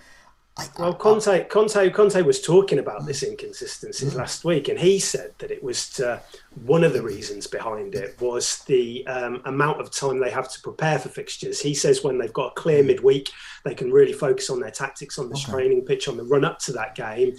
I, 0.59 0.67
well, 0.79 0.95
Conte, 0.95 1.45
Conte, 1.49 1.91
Conte 1.91 2.21
was 2.23 2.43
talking 2.43 2.79
about 2.79 3.07
this 3.07 3.23
inconsistencies 3.23 4.13
mm. 4.13 4.19
last 4.19 4.45
week, 4.45 4.69
and 4.69 4.79
he 4.79 4.99
said 4.99 5.33
that 5.39 5.51
it 5.51 5.63
was 5.63 5.89
to, 5.95 6.21
one 6.65 6.85
of 6.85 6.93
the 6.93 7.03
reasons 7.03 7.47
behind 7.47 7.95
it 7.95 8.21
was 8.21 8.59
the 8.65 9.07
um, 9.07 9.41
amount 9.47 9.81
of 9.81 9.91
time 9.91 10.21
they 10.21 10.31
have 10.31 10.51
to 10.53 10.61
prepare 10.61 10.99
for 10.99 11.09
fixtures. 11.09 11.61
He 11.61 11.73
says 11.73 12.05
when 12.05 12.19
they've 12.19 12.33
got 12.33 12.53
a 12.53 12.55
clear 12.55 12.83
mm. 12.83 12.89
midweek, 12.89 13.31
they 13.65 13.75
can 13.75 13.91
really 13.91 14.13
focus 14.13 14.51
on 14.51 14.61
their 14.61 14.71
tactics 14.71 15.19
on 15.19 15.31
the 15.31 15.37
okay. 15.37 15.53
training 15.53 15.87
pitch 15.87 16.07
on 16.07 16.19
the 16.19 16.25
run 16.25 16.45
up 16.45 16.59
to 16.61 16.73
that 16.73 16.95
game 16.95 17.35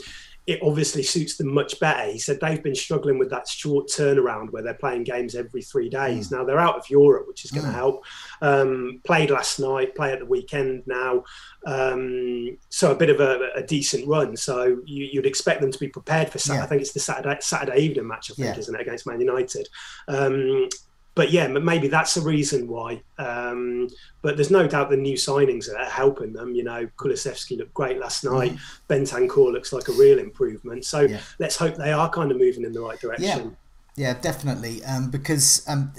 it 0.46 0.60
obviously 0.62 1.04
suits 1.04 1.38
them 1.38 1.54
much 1.54 1.80
better. 1.80 2.12
He 2.12 2.20
said 2.20 2.40
they've 2.42 2.62
been 2.62 2.76
struggling 2.76 3.18
with 3.18 3.30
that 3.30 3.48
short 3.48 3.88
turnaround 3.88 4.52
where 4.52 4.62
they're 4.62 4.74
playing 4.74 5.06
games 5.06 5.36
every 5.36 5.62
three 5.62 5.90
days. 5.90 6.28
Mm. 6.28 6.32
Now 6.32 6.44
they're 6.44 6.60
out 6.60 6.76
of 6.76 6.90
Europe, 6.90 7.28
which 7.28 7.46
is 7.46 7.52
going 7.52 7.66
to 7.66 7.72
mm. 7.72 7.76
help. 7.76 8.04
Um, 8.42 9.02
played 9.06 9.32
last 9.32 9.60
night, 9.60 9.96
play 9.96 10.12
at 10.12 10.20
the 10.20 10.26
weekend 10.26 10.84
now. 10.86 11.24
Um, 11.66 12.58
so 12.68 12.92
a 12.92 12.96
bit 12.96 13.10
of 13.10 13.22
a, 13.22 13.52
a 13.56 13.64
decent 13.64 14.06
run. 14.06 14.36
So 14.36 14.82
you, 14.86 15.12
would 15.16 15.26
expect 15.26 15.62
them 15.62 15.72
to 15.72 15.80
be 15.80 15.88
prepared 15.88 16.30
for 16.30 16.40
Saturday. 16.40 16.60
Yeah. 16.60 16.66
I 16.66 16.68
think 16.68 16.82
it's 16.82 16.94
the 16.94 17.00
Saturday 17.00 17.38
Saturday 17.40 17.80
evening 17.80 18.08
match, 18.08 18.30
I 18.32 18.34
think, 18.34 18.56
yeah. 18.56 18.60
isn't 18.60 18.76
it, 18.76 18.82
against 18.82 19.08
Man 19.08 19.22
United? 19.22 19.70
Um, 20.10 20.68
but 21.16 21.32
yeah, 21.32 21.48
maybe 21.48 21.88
that's 21.88 22.16
the 22.16 22.22
reason 22.22 22.68
why. 22.68 23.02
Um, 23.18 23.88
but 24.22 24.36
there's 24.36 24.50
no 24.50 24.68
doubt 24.68 24.90
the 24.90 24.98
new 24.98 25.16
signings 25.16 25.70
are 25.72 25.86
helping 25.86 26.34
them. 26.34 26.56
You 26.56 26.64
know, 26.64 26.88
Kulusevski 26.98 27.58
looked 27.58 27.74
great 27.74 28.00
last 28.00 28.24
night. 28.24 28.54
Mm. 28.54 28.60
Bentancur 28.90 29.52
looks 29.52 29.72
like 29.72 29.88
a 29.90 29.92
real 29.94 30.18
improvement. 30.18 30.86
So 30.86 31.02
yeah. 31.02 31.22
let's 31.40 31.56
hope 31.56 31.76
they 31.76 31.92
are 31.92 32.10
kind 32.10 32.32
of 32.32 32.38
moving 32.38 32.64
in 32.64 32.74
the 32.74 32.82
right 32.82 33.00
direction. 33.00 33.50
Yeah. 33.50 33.56
Yeah, 33.96 34.20
definitely. 34.20 34.84
Um, 34.84 35.12
because 35.12 35.64
um, 35.68 35.94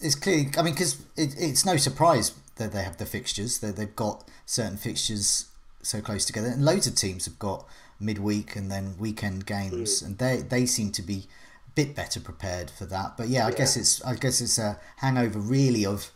it's 0.00 0.14
clearly, 0.14 0.48
I 0.56 0.62
mean, 0.62 0.72
because 0.72 1.04
it, 1.14 1.34
it's 1.38 1.66
no 1.66 1.76
surprise 1.76 2.32
that 2.56 2.72
they 2.72 2.82
have 2.82 2.96
the 2.96 3.04
fixtures. 3.04 3.58
That 3.58 3.76
they've 3.76 3.94
got 3.94 4.24
certain 4.46 4.78
fixtures 4.78 5.46
so 5.82 6.00
close 6.00 6.24
together, 6.24 6.48
and 6.48 6.64
loads 6.64 6.86
of 6.86 6.94
teams 6.94 7.26
have 7.26 7.38
got 7.38 7.66
midweek 8.00 8.56
and 8.56 8.70
then 8.70 8.94
weekend 8.98 9.44
games, 9.44 10.02
mm. 10.02 10.06
and 10.06 10.18
they 10.18 10.38
they 10.38 10.64
seem 10.64 10.90
to 10.92 11.02
be 11.02 11.26
bit 11.74 11.94
better 11.94 12.20
prepared 12.20 12.70
for 12.70 12.86
that. 12.86 13.16
But 13.16 13.28
yeah, 13.28 13.46
I 13.46 13.50
yeah. 13.50 13.56
guess 13.56 13.76
it's 13.76 14.04
I 14.04 14.14
guess 14.14 14.40
it's 14.40 14.58
a 14.58 14.78
hangover 14.96 15.38
really 15.38 15.84
of 15.84 16.10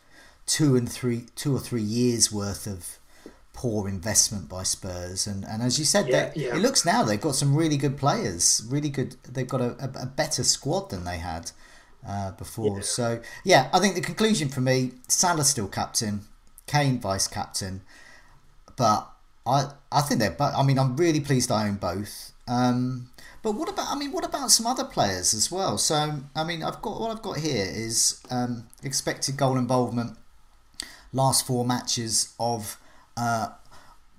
two 0.46 0.76
and 0.76 0.90
three 0.90 1.26
two 1.34 1.54
or 1.54 1.60
three 1.60 1.82
years 1.82 2.32
worth 2.32 2.66
of 2.66 2.98
poor 3.52 3.88
investment 3.88 4.48
by 4.48 4.62
Spurs. 4.62 5.26
And 5.26 5.44
and 5.44 5.62
as 5.62 5.78
you 5.78 5.84
said, 5.84 6.08
yeah, 6.08 6.32
yeah. 6.34 6.56
it 6.56 6.60
looks 6.60 6.84
now 6.84 7.02
they've 7.02 7.20
got 7.20 7.34
some 7.34 7.54
really 7.54 7.76
good 7.76 7.96
players, 7.96 8.62
really 8.68 8.88
good. 8.88 9.16
They've 9.24 9.48
got 9.48 9.60
a, 9.60 9.76
a, 9.78 10.02
a 10.02 10.06
better 10.06 10.44
squad 10.44 10.90
than 10.90 11.04
they 11.04 11.18
had 11.18 11.50
uh, 12.06 12.32
before. 12.32 12.76
Yeah. 12.76 12.82
So 12.82 13.20
yeah, 13.44 13.68
I 13.72 13.78
think 13.80 13.94
the 13.94 14.00
conclusion 14.00 14.48
for 14.48 14.60
me: 14.60 14.92
Salah 15.08 15.44
still 15.44 15.68
captain, 15.68 16.22
Kane 16.66 17.00
vice 17.00 17.28
captain, 17.28 17.82
but. 18.76 19.10
I, 19.46 19.70
I 19.90 20.02
think 20.02 20.20
they're. 20.20 20.30
But 20.30 20.52
I 20.54 20.62
mean, 20.62 20.78
I'm 20.78 20.94
really 20.98 21.20
pleased 21.20 21.50
I 21.50 21.68
own 21.68 21.76
both. 21.76 22.32
Um, 22.46 23.08
but 23.42 23.52
what 23.52 23.68
about? 23.68 23.88
I 23.88 23.94
mean, 23.96 24.12
what 24.12 24.24
about 24.24 24.50
some 24.50 24.66
other 24.66 24.84
players 24.84 25.34
as 25.34 25.50
well? 25.50 25.78
So, 25.78 26.20
I 26.34 26.44
mean, 26.44 26.62
I've 26.62 26.82
got 26.82 27.00
what 27.00 27.10
I've 27.10 27.22
got 27.22 27.38
here 27.38 27.66
is 27.68 28.20
um, 28.30 28.68
expected 28.82 29.36
goal 29.36 29.56
involvement 29.56 30.16
last 31.12 31.46
four 31.46 31.64
matches 31.64 32.34
of 32.38 32.78
uh, 33.16 33.48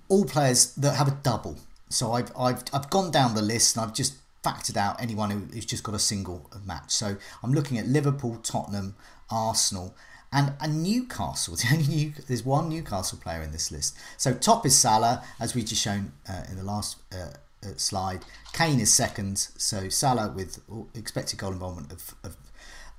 all 0.08 0.24
players 0.24 0.74
that 0.74 0.96
have 0.96 1.08
a 1.08 1.18
double. 1.22 1.58
So 1.88 2.12
I've 2.12 2.32
I've 2.36 2.62
I've 2.72 2.90
gone 2.90 3.10
down 3.10 3.34
the 3.34 3.42
list 3.42 3.76
and 3.76 3.84
I've 3.84 3.94
just 3.94 4.14
factored 4.42 4.76
out 4.76 5.00
anyone 5.00 5.30
who, 5.30 5.38
who's 5.52 5.66
just 5.66 5.82
got 5.82 5.94
a 5.94 5.98
single 5.98 6.50
match. 6.64 6.92
So 6.92 7.16
I'm 7.42 7.52
looking 7.52 7.78
at 7.78 7.86
Liverpool, 7.86 8.36
Tottenham, 8.42 8.94
Arsenal, 9.30 9.94
and 10.32 10.54
a 10.60 10.68
Newcastle. 10.68 11.56
The 11.60 11.68
only 11.72 11.86
new, 11.88 12.12
there's 12.26 12.44
one 12.44 12.68
Newcastle 12.68 13.18
player 13.18 13.42
in 13.42 13.52
this 13.52 13.70
list. 13.70 13.96
So 14.16 14.32
top 14.32 14.64
is 14.64 14.76
Salah, 14.76 15.22
as 15.38 15.54
we 15.54 15.62
just 15.62 15.82
shown 15.82 16.12
uh, 16.28 16.44
in 16.50 16.56
the 16.56 16.64
last 16.64 16.96
uh, 17.12 17.34
slide. 17.76 18.24
Kane 18.52 18.80
is 18.80 18.92
second, 18.92 19.38
so 19.38 19.88
Salah 19.88 20.32
with 20.34 20.60
expected 20.94 21.38
goal 21.38 21.52
involvement 21.52 21.92
of, 21.92 22.14
of 22.24 22.36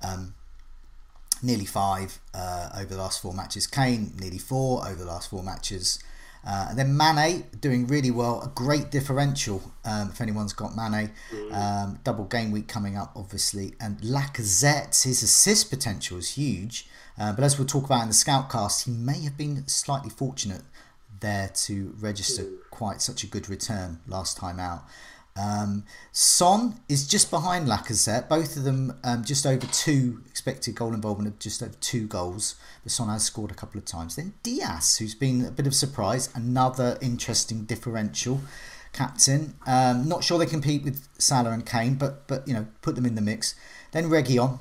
um, 0.02 0.34
nearly 1.42 1.64
five 1.64 2.18
uh, 2.34 2.70
over 2.76 2.94
the 2.94 3.00
last 3.00 3.20
four 3.20 3.34
matches. 3.34 3.66
Kane 3.66 4.12
nearly 4.18 4.38
four 4.38 4.86
over 4.86 4.96
the 4.96 5.04
last 5.04 5.30
four 5.30 5.42
matches. 5.42 5.98
Uh, 6.44 6.66
and 6.70 6.78
then 6.78 6.96
Mane 6.96 7.44
doing 7.60 7.86
really 7.86 8.10
well, 8.10 8.42
a 8.42 8.48
great 8.48 8.90
differential 8.90 9.72
um, 9.84 10.10
if 10.10 10.20
anyone's 10.20 10.52
got 10.52 10.74
Mane. 10.74 11.12
Mm. 11.30 11.52
Um, 11.54 12.00
double 12.02 12.24
game 12.24 12.50
week 12.50 12.66
coming 12.66 12.96
up, 12.96 13.12
obviously. 13.14 13.74
And 13.80 13.98
Lacazette, 14.00 15.04
his 15.04 15.22
assist 15.22 15.70
potential 15.70 16.18
is 16.18 16.30
huge. 16.30 16.88
Uh, 17.18 17.32
but 17.32 17.44
as 17.44 17.58
we'll 17.58 17.66
talk 17.66 17.84
about 17.84 18.02
in 18.02 18.08
the 18.08 18.14
Scoutcast, 18.14 18.86
he 18.86 18.90
may 18.90 19.20
have 19.22 19.36
been 19.36 19.68
slightly 19.68 20.10
fortunate 20.10 20.62
there 21.22 21.48
to 21.48 21.94
register 21.98 22.44
quite 22.70 23.00
such 23.00 23.24
a 23.24 23.26
good 23.26 23.48
return 23.48 24.00
last 24.06 24.36
time 24.36 24.60
out. 24.60 24.84
Um, 25.34 25.84
Son 26.12 26.80
is 26.88 27.08
just 27.08 27.30
behind 27.30 27.66
Lacazette, 27.66 28.28
both 28.28 28.56
of 28.56 28.64
them 28.64 28.98
um, 29.02 29.24
just 29.24 29.46
over 29.46 29.66
two 29.66 30.22
expected 30.26 30.74
goal 30.74 30.92
involvement 30.92 31.28
of 31.28 31.38
just 31.38 31.62
over 31.62 31.72
two 31.80 32.06
goals. 32.06 32.56
But 32.82 32.92
Son 32.92 33.08
has 33.08 33.22
scored 33.22 33.50
a 33.50 33.54
couple 33.54 33.78
of 33.78 33.86
times. 33.86 34.16
Then 34.16 34.34
Diaz, 34.42 34.98
who's 34.98 35.14
been 35.14 35.44
a 35.46 35.50
bit 35.50 35.66
of 35.66 35.74
surprise, 35.74 36.28
another 36.34 36.98
interesting 37.00 37.64
differential 37.64 38.42
captain. 38.92 39.54
Um, 39.66 40.06
not 40.06 40.22
sure 40.22 40.38
they 40.38 40.46
compete 40.46 40.84
with 40.84 41.08
Salah 41.18 41.52
and 41.52 41.64
Kane, 41.64 41.94
but 41.94 42.26
but 42.28 42.46
you 42.46 42.52
know 42.52 42.66
put 42.82 42.94
them 42.94 43.06
in 43.06 43.14
the 43.14 43.22
mix. 43.22 43.54
Then 43.92 44.10
Reguilon, 44.10 44.58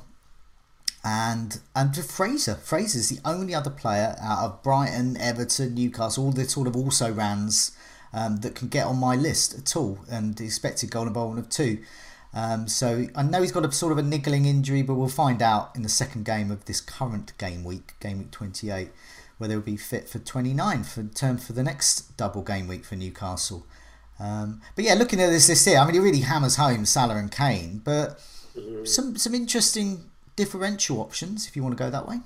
and 1.04 1.60
and 1.76 1.96
Fraser. 1.96 2.56
Fraser's 2.56 3.10
the 3.10 3.20
only 3.26 3.56
other 3.56 3.70
player 3.70 4.16
out 4.22 4.46
of 4.46 4.64
Brighton, 4.64 5.18
Everton, 5.18 5.76
Newcastle, 5.76 6.26
all 6.26 6.32
the 6.32 6.48
sort 6.48 6.68
of 6.68 6.76
also 6.76 7.12
rans 7.12 7.72
um, 8.14 8.38
that 8.38 8.56
can 8.56 8.68
get 8.68 8.86
on 8.86 8.98
my 8.98 9.16
list 9.16 9.58
at 9.58 9.76
all, 9.76 10.00
and 10.10 10.36
the 10.36 10.46
expected 10.46 10.92
goal 10.92 11.08
involvement 11.08 11.46
of 11.46 11.50
two. 11.50 11.80
Um, 12.34 12.68
so 12.68 13.08
I 13.16 13.24
know 13.24 13.42
he's 13.42 13.52
got 13.52 13.66
a 13.66 13.72
sort 13.72 13.92
of 13.92 13.98
a 13.98 14.04
niggling 14.04 14.46
injury, 14.46 14.84
but 14.84 14.96
we'll 14.96 15.10
find 15.10 15.42
out 15.42 15.76
in 15.76 15.82
the 15.82 15.90
second 15.90 16.24
game 16.24 16.50
of 16.50 16.66
this 16.66 16.80
current 16.80 17.38
game 17.38 17.64
week, 17.64 17.94
game 18.00 18.20
week 18.20 18.32
28, 18.32 18.90
whether 19.38 19.54
he'll 19.54 19.62
be 19.62 19.76
fit 19.76 20.08
for 20.08 20.20
29 20.20 20.84
for 20.84 21.04
term 21.04 21.38
for 21.38 21.54
the 21.54 21.64
next 21.64 22.16
double 22.16 22.42
game 22.42 22.68
week 22.68 22.86
for 22.86 22.96
Newcastle. 22.96 23.66
Um, 24.20 24.62
but 24.76 24.86
yeah, 24.86 24.94
looking 24.94 25.20
at 25.20 25.30
this 25.30 25.50
list 25.50 25.68
here, 25.68 25.80
I 25.80 25.86
mean, 25.86 25.96
he 25.96 26.00
really 26.00 26.20
hammers 26.20 26.56
home 26.56 26.86
Salah 26.86 27.18
and 27.18 27.32
Kane, 27.32 27.82
but 27.84 28.20
mm-hmm. 28.56 28.86
some 28.86 29.18
some 29.18 29.34
interesting 29.34 30.11
differential 30.36 31.00
options 31.00 31.48
if 31.48 31.56
you 31.56 31.64
want 31.64 31.78
to 31.78 31.84
go 31.84 31.90
that 31.90 32.08
way. 32.08 32.20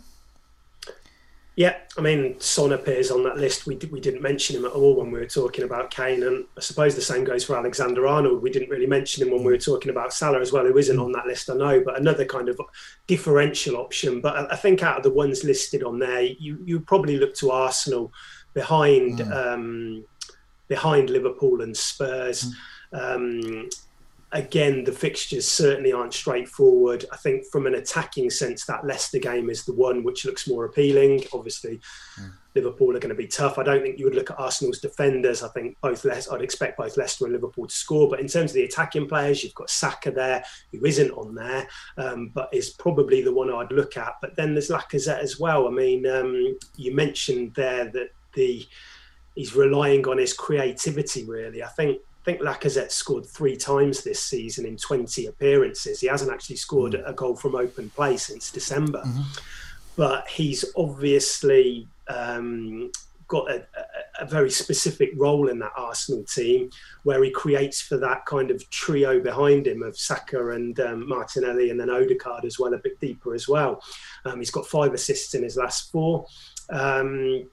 Yeah, 1.58 1.78
I 1.98 2.02
mean, 2.02 2.38
Son 2.42 2.74
appears 2.74 3.12
on 3.12 3.24
that 3.24 3.38
list. 3.38 3.66
We, 3.66 3.78
we 3.90 4.02
didn't 4.02 4.22
mention 4.22 4.58
him 4.58 4.66
at 4.66 4.74
all 4.74 4.98
when 4.98 5.10
we 5.10 5.20
were 5.20 5.26
talking 5.26 5.64
about 5.64 5.90
Kane, 5.90 6.24
and 6.24 6.44
I 6.58 6.60
suppose 6.60 6.96
the 6.96 7.02
same 7.02 7.24
goes 7.24 7.46
for 7.46 7.56
Alexander 7.56 8.06
Arnold. 8.08 8.42
We 8.42 8.52
didn't 8.52 8.70
really 8.70 8.88
mention 8.88 9.26
him 9.26 9.34
when 9.34 9.42
we 9.42 9.54
were 9.54 9.58
talking 9.58 9.90
about 9.90 10.14
Salah 10.14 10.42
as 10.42 10.52
well, 10.52 10.66
who 10.66 10.78
isn't 10.78 11.00
on 11.00 11.14
that 11.14 11.28
list, 11.28 11.50
I 11.50 11.54
know, 11.54 11.82
but 11.82 11.98
another 11.98 12.26
kind 12.26 12.50
of 12.50 12.60
differential 13.08 13.78
option. 13.78 14.20
But 14.20 14.52
I 14.52 14.58
think 14.58 14.84
out 14.84 14.98
of 14.98 15.04
the 15.04 15.14
ones 15.14 15.46
listed 15.46 15.82
on 15.82 15.98
there, 15.98 16.24
you 16.24 16.60
you 16.66 16.82
probably 16.82 17.16
look 17.16 17.34
to 17.36 17.52
Arsenal 17.52 18.12
behind 18.54 19.20
mm. 19.20 19.32
um, 19.32 20.06
behind 20.68 21.10
Liverpool 21.10 21.62
and 21.62 21.76
Spurs. 21.76 22.54
Mm. 22.94 23.16
Um, 23.16 23.70
again, 24.36 24.84
the 24.84 24.92
fixtures 24.92 25.48
certainly 25.48 25.94
aren't 25.94 26.14
straightforward. 26.14 27.06
I 27.12 27.16
think 27.16 27.46
from 27.46 27.68
an 27.68 27.76
attacking 27.76 28.30
sense, 28.30 28.66
that 28.66 28.86
Leicester 28.86 29.18
game 29.18 29.50
is 29.50 29.64
the 29.64 29.74
one 29.74 30.04
which 30.04 30.26
looks 30.26 30.48
more 30.48 30.66
appealing. 30.66 31.24
Obviously, 31.34 31.80
mm. 32.20 32.32
Liverpool 32.54 32.96
are 32.96 33.00
going 33.00 33.10
to 33.10 33.16
be 33.16 33.28
tough. 33.28 33.58
I 33.58 33.64
don't 33.64 33.82
think 33.82 33.98
you 33.98 34.04
would 34.04 34.14
look 34.14 34.32
at 34.32 34.40
Arsenal's 34.40 34.80
defenders. 34.80 35.42
I 35.42 35.48
think 35.50 35.78
both 35.80 36.06
I'd 36.06 36.42
expect 36.42 36.78
both 36.78 36.98
Leicester 36.98 37.24
and 37.24 37.34
Liverpool 37.34 37.66
to 37.66 37.74
score. 37.74 38.10
But 38.10 38.20
in 38.20 38.28
terms 38.28 38.52
of 38.52 38.56
the 38.56 38.66
attacking 38.66 39.08
players, 39.08 39.42
you've 39.42 39.56
got 39.56 39.70
Saka 39.70 40.12
there, 40.12 40.44
who 40.74 40.86
isn't 40.86 41.12
on 41.12 41.34
there, 41.34 41.68
um, 41.98 42.32
but 42.34 42.50
is 42.54 42.72
probably 42.72 43.22
the 43.22 43.34
one 43.34 43.52
I'd 43.52 43.72
look 43.72 43.96
at. 43.96 44.16
But 44.22 44.36
then 44.36 44.54
there's 44.54 44.70
Lacazette 44.70 45.20
as 45.20 45.40
well. 45.40 45.66
I 45.66 45.72
mean, 45.72 46.06
um, 46.06 46.58
you 46.76 46.94
mentioned 46.94 47.54
there 47.56 47.86
that 47.92 48.10
the 48.34 48.68
he's 49.34 49.56
relying 49.56 50.06
on 50.08 50.18
his 50.18 50.34
creativity. 50.34 51.24
Really, 51.24 51.64
I 51.64 51.68
think 51.70 52.02
think 52.26 52.42
Lacazette 52.42 52.92
scored 52.92 53.26
three 53.26 53.56
times 53.56 54.04
this 54.04 54.22
season 54.22 54.66
in 54.66 54.78
20 54.78 55.28
appearances. 55.28 56.02
He 56.02 56.08
hasn't 56.08 56.32
actually 56.32 56.58
scored 56.58 56.94
mm. 56.94 57.08
a 57.08 57.14
goal 57.14 57.36
from 57.36 57.56
open 57.56 57.90
play 57.92 58.18
since 58.18 58.52
December, 58.52 59.04
mm-hmm. 59.06 59.22
but 59.96 60.28
he's 60.28 60.66
obviously 60.76 61.88
um, 62.08 62.92
got 63.28 63.50
a, 63.50 63.58
a, 63.58 64.24
a, 64.24 64.26
very 64.26 64.50
specific 64.50 65.12
role 65.16 65.50
in 65.50 65.60
that 65.60 65.72
Arsenal 65.76 66.24
team 66.24 66.70
where 67.04 67.24
he 67.24 67.32
creates 67.32 67.82
for 67.82 67.98
that 67.98 68.26
kind 68.26 68.52
of 68.52 68.68
trio 68.70 69.20
behind 69.20 69.66
him 69.68 69.82
of 69.82 69.98
Saka 69.98 70.50
and 70.50 70.80
um, 70.80 71.08
Martinelli 71.08 71.70
and 71.70 71.80
then 71.80 71.90
Odegaard 71.90 72.46
as 72.46 72.60
well, 72.60 72.74
a 72.74 72.78
bit 72.78 73.00
deeper 73.00 73.34
as 73.34 73.48
well. 73.48 73.82
Um, 74.26 74.40
he's 74.40 74.52
got 74.52 74.68
five 74.68 74.94
assists 74.94 75.34
in 75.34 75.44
his 75.44 75.58
last 75.58 75.92
four. 75.92 76.26
Um, 76.70 77.48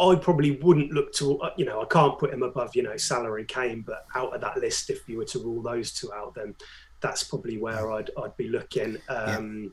I 0.00 0.14
probably 0.16 0.52
wouldn't 0.62 0.92
look 0.92 1.12
to, 1.14 1.40
you 1.56 1.64
know, 1.64 1.82
I 1.82 1.84
can't 1.86 2.18
put 2.18 2.32
him 2.32 2.42
above, 2.42 2.76
you 2.76 2.82
know, 2.82 2.96
salary 2.96 3.44
Kane, 3.44 3.82
but 3.86 4.06
out 4.14 4.34
of 4.34 4.40
that 4.40 4.58
list, 4.58 4.90
if 4.90 5.08
you 5.08 5.18
were 5.18 5.24
to 5.26 5.38
rule 5.38 5.62
those 5.62 5.92
two 5.92 6.12
out, 6.12 6.34
then 6.34 6.54
that's 7.00 7.24
probably 7.24 7.58
where 7.58 7.92
I'd, 7.92 8.10
I'd 8.22 8.36
be 8.36 8.48
looking. 8.48 8.98
Um, 9.08 9.62
yeah. 9.62 9.68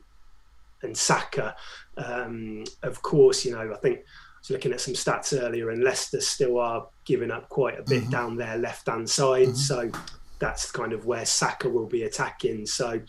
And 0.82 0.96
Saka, 0.96 1.56
um, 1.96 2.64
of 2.82 3.02
course, 3.02 3.44
you 3.44 3.52
know, 3.52 3.72
I 3.72 3.76
think 3.78 3.98
I 3.98 4.02
was 4.40 4.50
looking 4.50 4.72
at 4.72 4.80
some 4.80 4.94
stats 4.94 5.36
earlier, 5.36 5.70
and 5.70 5.82
Leicester 5.82 6.20
still 6.20 6.58
are 6.58 6.86
giving 7.04 7.30
up 7.30 7.48
quite 7.48 7.78
a 7.78 7.82
bit 7.82 8.02
mm-hmm. 8.02 8.10
down 8.10 8.36
their 8.36 8.58
left 8.58 8.86
hand 8.86 9.08
side. 9.08 9.48
Mm-hmm. 9.48 9.56
So 9.56 9.90
that's 10.38 10.70
kind 10.70 10.92
of 10.92 11.06
where 11.06 11.24
Saka 11.24 11.68
will 11.68 11.86
be 11.86 12.02
attacking. 12.02 12.66
So 12.66 13.00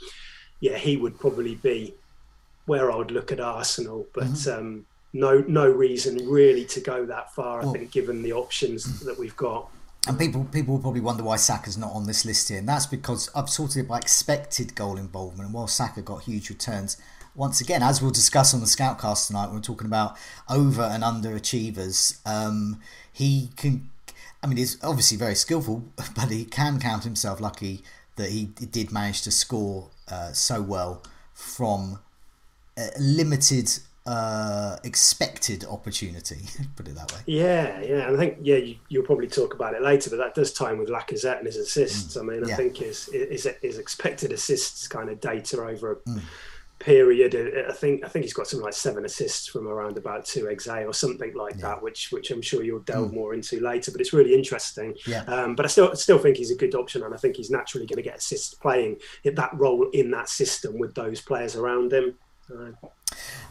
yeah, 0.59 0.77
he 0.77 0.97
would 0.97 1.19
probably 1.19 1.55
be 1.55 1.93
where 2.65 2.91
I 2.91 2.95
would 2.95 3.11
look 3.11 3.31
at 3.31 3.39
Arsenal, 3.39 4.05
but 4.13 4.25
mm-hmm. 4.25 4.59
um, 4.59 4.85
no 5.13 5.43
no 5.47 5.69
reason 5.69 6.17
really 6.29 6.65
to 6.65 6.79
go 6.79 7.05
that 7.05 7.33
far. 7.33 7.61
I 7.61 7.63
well, 7.63 7.73
think 7.73 7.91
given 7.91 8.21
the 8.21 8.33
options 8.33 8.99
that 9.01 9.17
we've 9.17 9.35
got. 9.35 9.69
And 10.07 10.17
people 10.17 10.45
people 10.45 10.75
will 10.75 10.81
probably 10.81 11.01
wonder 11.01 11.23
why 11.23 11.35
Saka's 11.35 11.77
not 11.77 11.91
on 11.91 12.07
this 12.07 12.23
list 12.25 12.49
here, 12.49 12.59
and 12.59 12.67
that's 12.67 12.85
because 12.85 13.29
I've 13.35 13.49
sorted 13.49 13.85
it 13.85 13.87
by 13.87 13.97
expected 13.97 14.75
goal 14.75 14.97
involvement. 14.97 15.47
And 15.47 15.53
while 15.53 15.67
Saka 15.67 16.01
got 16.01 16.23
huge 16.23 16.49
returns, 16.49 16.97
once 17.35 17.61
again, 17.61 17.83
as 17.83 18.01
we'll 18.01 18.11
discuss 18.11 18.53
on 18.53 18.61
the 18.61 18.65
Scoutcast 18.65 19.27
tonight, 19.27 19.51
we're 19.51 19.59
talking 19.59 19.87
about 19.87 20.17
over 20.49 20.81
and 20.81 21.03
under 21.03 21.35
achievers. 21.35 22.19
Um, 22.25 22.81
he 23.13 23.51
can, 23.55 23.89
I 24.41 24.47
mean, 24.47 24.57
he's 24.57 24.83
obviously 24.83 25.17
very 25.17 25.35
skillful, 25.35 25.83
but 26.15 26.31
he 26.31 26.45
can 26.45 26.79
count 26.79 27.03
himself 27.03 27.39
lucky 27.39 27.83
that 28.15 28.31
he 28.31 28.45
did 28.45 28.91
manage 28.91 29.21
to 29.21 29.31
score 29.31 29.89
uh, 30.09 30.31
so 30.31 30.61
well 30.61 31.03
from 31.33 31.99
limited 32.99 33.69
uh, 34.07 34.77
expected 34.83 35.65
opportunity. 35.65 36.45
Put 36.75 36.87
it 36.87 36.95
that 36.95 37.11
way. 37.11 37.19
Yeah, 37.25 37.81
yeah. 37.81 38.11
I 38.11 38.15
think 38.15 38.37
yeah, 38.41 38.55
you, 38.55 38.77
will 38.91 39.03
probably 39.03 39.27
talk 39.27 39.53
about 39.53 39.73
it 39.73 39.81
later, 39.81 40.09
but 40.09 40.17
that 40.17 40.33
does 40.33 40.53
time 40.53 40.77
with 40.77 40.89
Lacazette 40.89 41.39
and 41.39 41.45
his 41.45 41.57
assists. 41.57 42.15
Mm. 42.15 42.21
I 42.21 42.23
mean, 42.23 42.45
I 42.45 42.47
yeah. 42.47 42.55
think 42.55 42.77
his, 42.77 43.05
his, 43.11 43.47
his 43.61 43.77
expected 43.77 44.31
assists 44.31 44.87
kind 44.87 45.09
of 45.09 45.19
data 45.19 45.61
over. 45.61 45.91
A, 45.93 45.95
mm 46.09 46.21
period. 46.79 47.35
I 47.67 47.73
think 47.73 48.05
I 48.05 48.07
think 48.07 48.23
he's 48.23 48.33
got 48.33 48.47
something 48.47 48.63
like 48.63 48.73
seven 48.73 49.03
assists 49.03 49.47
from 49.47 49.67
around 49.67 49.97
about 49.97 50.25
two 50.25 50.43
exa 50.43 50.87
or 50.87 50.93
something 50.93 51.33
like 51.33 51.55
yeah. 51.55 51.61
that, 51.61 51.81
which 51.81 52.11
which 52.11 52.29
I'm 52.31 52.41
sure 52.41 52.63
you'll 52.63 52.81
delve 52.81 53.11
mm. 53.11 53.15
more 53.15 53.33
into 53.33 53.59
later. 53.59 53.91
But 53.91 54.01
it's 54.01 54.13
really 54.13 54.35
interesting. 54.35 54.95
Yeah. 55.07 55.23
Um, 55.23 55.55
but 55.55 55.65
I 55.65 55.69
still 55.69 55.95
still 55.95 56.19
think 56.19 56.37
he's 56.37 56.51
a 56.51 56.55
good 56.55 56.75
option, 56.75 57.03
and 57.03 57.13
I 57.13 57.17
think 57.17 57.35
he's 57.35 57.49
naturally 57.49 57.87
going 57.87 57.97
to 57.97 58.07
get 58.07 58.17
assists 58.17 58.53
playing 58.53 58.97
that 59.23 59.49
role 59.53 59.89
in 59.91 60.11
that 60.11 60.29
system 60.29 60.77
with 60.77 60.93
those 60.93 61.19
players 61.19 61.55
around 61.55 61.93
him. 61.93 62.15
Uh, 62.53 62.71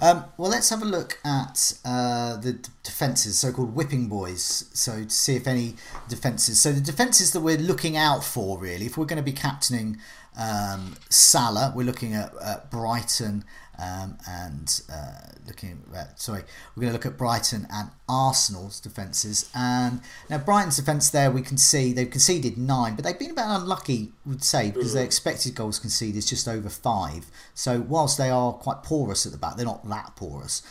um, 0.00 0.25
well, 0.37 0.50
let's 0.50 0.68
have 0.70 0.82
a 0.82 0.87
look 0.87 1.18
at 1.25 1.73
uh, 1.85 2.37
the 2.37 2.52
d- 2.54 2.68
defences, 2.82 3.38
so 3.38 3.52
called 3.52 3.75
whipping 3.75 4.08
boys. 4.08 4.68
So, 4.73 5.04
to 5.04 5.11
see 5.11 5.37
if 5.37 5.46
any 5.46 5.76
defences. 6.08 6.61
So, 6.61 6.73
the 6.73 6.80
defences 6.80 7.32
that 7.32 7.40
we're 7.40 7.56
looking 7.56 7.96
out 7.96 8.25
for, 8.25 8.58
really, 8.58 8.87
if 8.87 8.99
we're 8.99 9.06
going 9.06 9.16
to 9.18 9.23
be 9.23 9.32
captaining 9.32 9.99
um, 10.37 10.97
Salah, 11.09 11.73
we're 11.75 11.85
looking 11.85 12.14
at, 12.14 12.33
at 12.43 12.71
Brighton 12.71 13.45
um, 13.78 14.16
and 14.28 14.81
uh, 14.93 15.33
looking 15.47 15.83
at, 15.95 16.21
sorry, 16.21 16.43
we're 16.75 16.83
going 16.83 16.93
to 16.93 16.99
look 16.99 17.07
at 17.07 17.19
Brighton 17.19 17.66
and 17.73 17.90
Arsenal's 18.09 18.81
defences. 18.81 19.50
And 19.55 20.00
now 20.31 20.38
Brighton's 20.38 20.76
defence 20.76 21.11
there, 21.11 21.31
we 21.31 21.43
can 21.43 21.59
see 21.59 21.93
they've 21.93 22.11
conceded 22.11 22.57
nine, 22.57 22.97
but 22.97 23.05
they've 23.05 23.19
been 23.19 23.31
about 23.31 23.61
unlucky, 23.61 24.12
would 24.25 24.45
say, 24.45 24.71
because 24.71 24.95
their 24.95 25.05
expected 25.05 25.55
goals 25.55 25.78
conceded 25.78 26.16
is 26.16 26.28
just 26.28 26.49
over 26.49 26.69
five. 26.69 27.26
So 27.55 27.81
whilst 27.81 28.18
they 28.18 28.31
are 28.31 28.53
quite 28.53 28.83
porous 28.83 29.27
at 29.27 29.33
the 29.33 29.38
back, 29.38 29.57
they're 29.57 29.66
not 29.66 29.88
that 29.88 30.16
porous. 30.16 30.62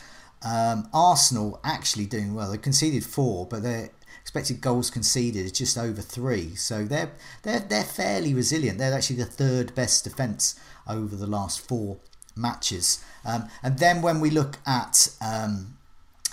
Um, 0.42 0.88
Arsenal 0.92 1.60
actually 1.64 2.06
doing 2.06 2.34
well. 2.34 2.50
They 2.50 2.58
conceded 2.58 3.04
four, 3.04 3.46
but 3.46 3.62
they're 3.62 3.90
expected 4.26 4.60
goals 4.60 4.90
conceded 4.90 5.46
is 5.46 5.52
just 5.52 5.78
over 5.78 6.02
three. 6.02 6.56
So 6.56 6.84
they're 6.84 7.12
they're 7.44 7.60
they're 7.60 7.84
fairly 7.84 8.34
resilient. 8.34 8.76
They're 8.76 8.92
actually 8.92 9.16
the 9.16 9.24
third 9.24 9.72
best 9.76 10.02
defence 10.02 10.58
over 10.88 11.14
the 11.14 11.28
last 11.28 11.60
four 11.60 11.98
matches. 12.34 13.04
Um, 13.24 13.48
and 13.62 13.78
then 13.78 14.02
when 14.02 14.18
we 14.18 14.30
look 14.30 14.58
at 14.66 15.14
um, 15.24 15.76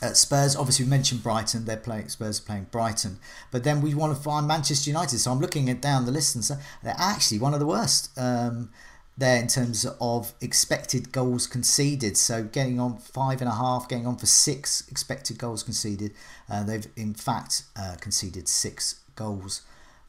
at 0.01 0.17
Spurs, 0.17 0.56
obviously 0.56 0.86
we 0.86 0.89
mentioned 0.89 1.21
Brighton. 1.21 1.65
They're 1.65 1.77
playing 1.77 2.10
Spurs 2.10 2.39
are 2.39 2.43
playing 2.43 2.67
Brighton, 2.71 3.19
but 3.51 3.63
then 3.63 3.79
we 3.79 3.93
want 3.93 4.17
to 4.17 4.23
find 4.23 4.47
Manchester 4.47 4.89
United. 4.89 5.19
So 5.19 5.32
I'm 5.32 5.39
looking 5.39 5.69
at 5.69 5.79
down 5.79 6.06
the 6.06 6.12
list 6.12 6.34
and 6.34 6.43
so 6.43 6.56
they're 6.82 6.95
actually 6.97 7.38
one 7.38 7.53
of 7.53 7.60
the 7.60 7.67
worst. 7.67 8.10
Um, 8.17 8.71
there 9.17 9.39
in 9.39 9.47
terms 9.47 9.86
of 10.02 10.34
expected 10.41 11.12
goals 11.12 11.45
conceded. 11.45 12.17
So 12.17 12.43
getting 12.43 12.80
on 12.80 12.97
five 12.97 13.41
and 13.41 13.49
a 13.49 13.54
half, 13.54 13.88
getting 13.88 14.08
on 14.08 14.17
for 14.17 14.26
six 14.26 14.88
expected 14.89 15.38
goals 15.38 15.63
conceded. 15.63 16.13
Uh, 16.49 16.63
they've 16.63 16.88
in 16.95 17.13
fact 17.13 17.63
uh, 17.76 17.95
conceded 17.99 18.47
six 18.47 19.02
goals 19.15 19.62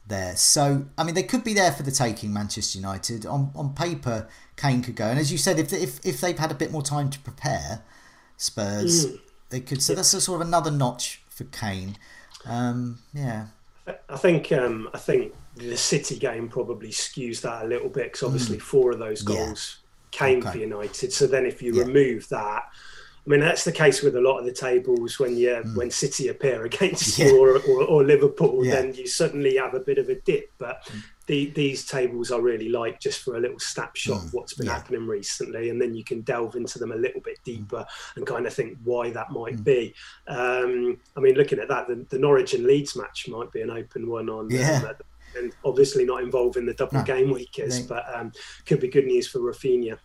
there. 0.07 0.35
So 0.35 0.85
I 0.97 1.03
mean 1.03 1.15
they 1.15 1.23
could 1.23 1.43
be 1.43 1.53
there 1.53 1.71
for 1.71 1.83
the 1.83 1.91
taking. 1.91 2.33
Manchester 2.33 2.79
United 2.79 3.25
on 3.25 3.51
on 3.55 3.73
paper, 3.73 4.27
Kane 4.57 4.81
could 4.81 4.95
go. 4.95 5.05
And 5.05 5.19
as 5.19 5.31
you 5.31 5.37
said, 5.37 5.59
if 5.59 5.71
if 5.71 6.03
if 6.05 6.19
they've 6.21 6.39
had 6.39 6.51
a 6.51 6.55
bit 6.55 6.71
more 6.71 6.83
time 6.83 7.09
to 7.11 7.19
prepare, 7.19 7.83
Spurs 8.37 9.07
mm. 9.07 9.19
they 9.49 9.59
could. 9.59 9.83
So 9.83 9.93
that's 9.93 10.13
a 10.13 10.21
sort 10.21 10.41
of 10.41 10.47
another 10.47 10.71
notch 10.71 11.21
for 11.29 11.43
Kane. 11.45 11.97
Um, 12.45 12.99
yeah. 13.13 13.47
I 14.09 14.17
think 14.17 14.51
um, 14.51 14.89
I 14.93 14.97
think 14.97 15.33
the 15.55 15.77
City 15.77 16.17
game 16.17 16.49
probably 16.49 16.89
skews 16.89 17.41
that 17.41 17.65
a 17.65 17.67
little 17.67 17.89
bit 17.89 18.05
because 18.05 18.23
obviously 18.23 18.57
mm. 18.57 18.61
four 18.61 18.91
of 18.91 18.99
those 18.99 19.21
goals 19.21 19.79
yeah. 20.13 20.19
came 20.19 20.39
okay. 20.39 20.51
for 20.51 20.57
United. 20.57 21.13
So 21.13 21.27
then 21.27 21.45
if 21.45 21.61
you 21.61 21.73
yeah. 21.73 21.83
remove 21.83 22.27
that, 22.29 22.63
I 23.25 23.29
mean 23.29 23.39
that's 23.39 23.63
the 23.63 23.71
case 23.71 24.03
with 24.03 24.15
a 24.15 24.21
lot 24.21 24.37
of 24.37 24.45
the 24.45 24.51
tables 24.51 25.17
when 25.17 25.35
you 25.35 25.49
mm. 25.49 25.75
when 25.75 25.89
City 25.91 26.27
appear 26.27 26.65
against 26.65 27.17
yeah. 27.17 27.27
you 27.27 27.41
or, 27.41 27.57
or, 27.69 27.83
or 27.85 28.03
Liverpool, 28.03 28.63
then 28.63 28.93
you 28.93 29.07
suddenly 29.07 29.57
have 29.57 29.73
a 29.73 29.79
bit 29.79 29.97
of 29.97 30.09
a 30.09 30.15
dip. 30.15 30.51
But 30.57 30.83
mm 30.85 31.01
the, 31.27 31.47
these 31.51 31.85
tables 31.85 32.31
I 32.31 32.37
really 32.37 32.69
like 32.69 32.99
just 32.99 33.23
for 33.23 33.35
a 33.35 33.39
little 33.39 33.59
snapshot 33.59 34.21
mm, 34.21 34.25
of 34.25 34.33
what's 34.33 34.53
been 34.53 34.67
happening 34.67 35.07
recently, 35.07 35.69
and 35.69 35.81
then 35.81 35.95
you 35.95 36.03
can 36.03 36.21
delve 36.21 36.55
into 36.55 36.77
them 36.77 36.91
a 36.91 36.95
little 36.95 37.21
bit 37.21 37.39
deeper 37.43 37.77
mm. 37.77 38.15
and 38.15 38.27
kind 38.27 38.45
of 38.45 38.53
think 38.53 38.77
why 38.83 39.09
that 39.11 39.31
might 39.31 39.63
be. 39.63 39.93
Um, 40.27 40.97
I 41.17 41.19
mean, 41.19 41.35
looking 41.35 41.59
at 41.59 41.67
that, 41.69 41.87
the, 41.87 42.05
the, 42.09 42.19
Norwich 42.19 42.53
and 42.53 42.65
Leeds 42.65 42.95
match 42.95 43.27
might 43.27 43.51
be 43.51 43.61
an 43.61 43.71
open 43.71 44.07
one 44.07 44.29
on. 44.29 44.49
Yeah. 44.49 44.83
Um, 44.87 44.95
and 45.37 45.53
obviously 45.63 46.05
not 46.05 46.23
involving 46.23 46.65
the 46.65 46.73
double 46.73 46.99
no, 46.99 47.03
game 47.03 47.31
weekers, 47.31 47.81
they, 47.81 47.87
but 47.87 48.05
um, 48.13 48.31
could 48.65 48.79
be 48.79 48.87
good 48.87 49.05
news 49.05 49.27
for 49.27 49.39
Raphinha. 49.39 49.97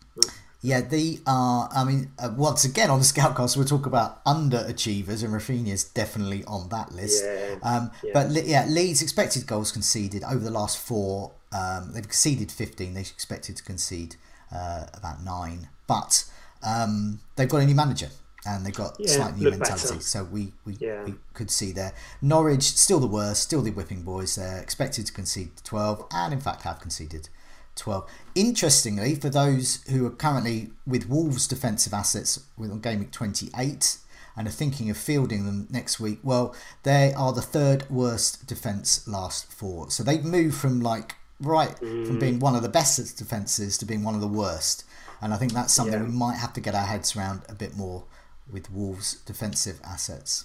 Yeah, 0.62 0.82
they 0.82 1.18
are. 1.26 1.70
I 1.74 1.84
mean, 1.84 2.12
uh, 2.18 2.30
once 2.36 2.64
again 2.64 2.90
on 2.90 2.98
the 2.98 3.04
Scoutcast, 3.04 3.56
we'll 3.56 3.66
talk 3.66 3.86
about 3.86 4.22
underachievers, 4.24 5.24
and 5.24 5.32
Raphinha 5.32 5.68
is 5.68 5.84
definitely 5.84 6.44
on 6.44 6.68
that 6.68 6.92
list. 6.92 7.24
Yeah, 7.24 7.56
um, 7.62 7.90
yeah. 8.04 8.10
But 8.12 8.44
yeah, 8.44 8.66
Leeds 8.66 9.00
expected 9.00 9.46
goals 9.46 9.72
conceded 9.72 10.22
over 10.24 10.44
the 10.44 10.50
last 10.50 10.78
four. 10.78 11.32
Um, 11.52 11.92
they've 11.92 12.04
conceded 12.04 12.52
15. 12.52 12.92
They 12.92 13.00
expected 13.00 13.56
to 13.56 13.62
concede 13.62 14.16
uh, 14.54 14.84
about 14.92 15.24
nine, 15.24 15.68
but 15.86 16.24
um, 16.62 17.20
they've 17.36 17.48
got 17.48 17.62
a 17.62 17.66
new 17.66 17.74
manager 17.74 18.10
and 18.46 18.64
they've 18.64 18.74
got 18.74 18.96
yeah, 18.98 19.08
slightly 19.08 19.44
new 19.44 19.50
mentality. 19.50 19.88
Better. 19.88 20.00
So 20.00 20.24
we 20.24 20.52
we, 20.64 20.76
yeah. 20.78 21.04
we, 21.04 21.14
could 21.34 21.50
see 21.50 21.72
there. 21.72 21.92
Norwich 22.22 22.62
still 22.62 23.00
the 23.00 23.06
worst, 23.06 23.42
still 23.42 23.62
the 23.62 23.70
whipping 23.70 24.02
boys. 24.02 24.36
They're 24.36 24.60
expected 24.60 25.06
to 25.06 25.12
concede 25.12 25.50
12, 25.64 26.06
and 26.12 26.32
in 26.32 26.40
fact 26.40 26.62
have 26.62 26.80
conceded 26.80 27.28
12. 27.76 28.08
Interestingly, 28.34 29.14
for 29.14 29.30
those 29.30 29.82
who 29.90 30.06
are 30.06 30.10
currently 30.10 30.70
with 30.86 31.08
Wolves' 31.08 31.46
defensive 31.46 31.94
assets 31.94 32.40
with 32.56 32.70
on 32.70 32.80
game 32.80 33.00
week 33.00 33.10
28 33.10 33.98
and 34.36 34.46
are 34.46 34.50
thinking 34.50 34.90
of 34.90 34.96
fielding 34.96 35.46
them 35.46 35.66
next 35.70 35.98
week, 36.00 36.18
well, 36.22 36.54
they 36.82 37.12
are 37.14 37.32
the 37.32 37.42
third 37.42 37.88
worst 37.90 38.46
defence 38.46 39.06
last 39.06 39.52
four. 39.52 39.90
So 39.90 40.02
they've 40.02 40.24
moved 40.24 40.56
from 40.56 40.80
like 40.80 41.16
right 41.40 41.74
mm. 41.80 42.06
from 42.06 42.18
being 42.18 42.38
one 42.38 42.54
of 42.54 42.62
the 42.62 42.68
best 42.68 43.16
defences 43.16 43.78
to 43.78 43.86
being 43.86 44.02
one 44.02 44.14
of 44.14 44.20
the 44.20 44.28
worst. 44.28 44.84
And 45.22 45.34
I 45.34 45.36
think 45.36 45.52
that's 45.52 45.72
something 45.72 46.00
yeah. 46.00 46.06
we 46.06 46.12
might 46.12 46.36
have 46.36 46.52
to 46.54 46.60
get 46.60 46.74
our 46.74 46.86
heads 46.86 47.14
around 47.14 47.42
a 47.48 47.54
bit 47.54 47.76
more 47.76 48.04
with 48.52 48.70
Wolves' 48.70 49.14
defensive 49.26 49.80
assets. 49.84 50.44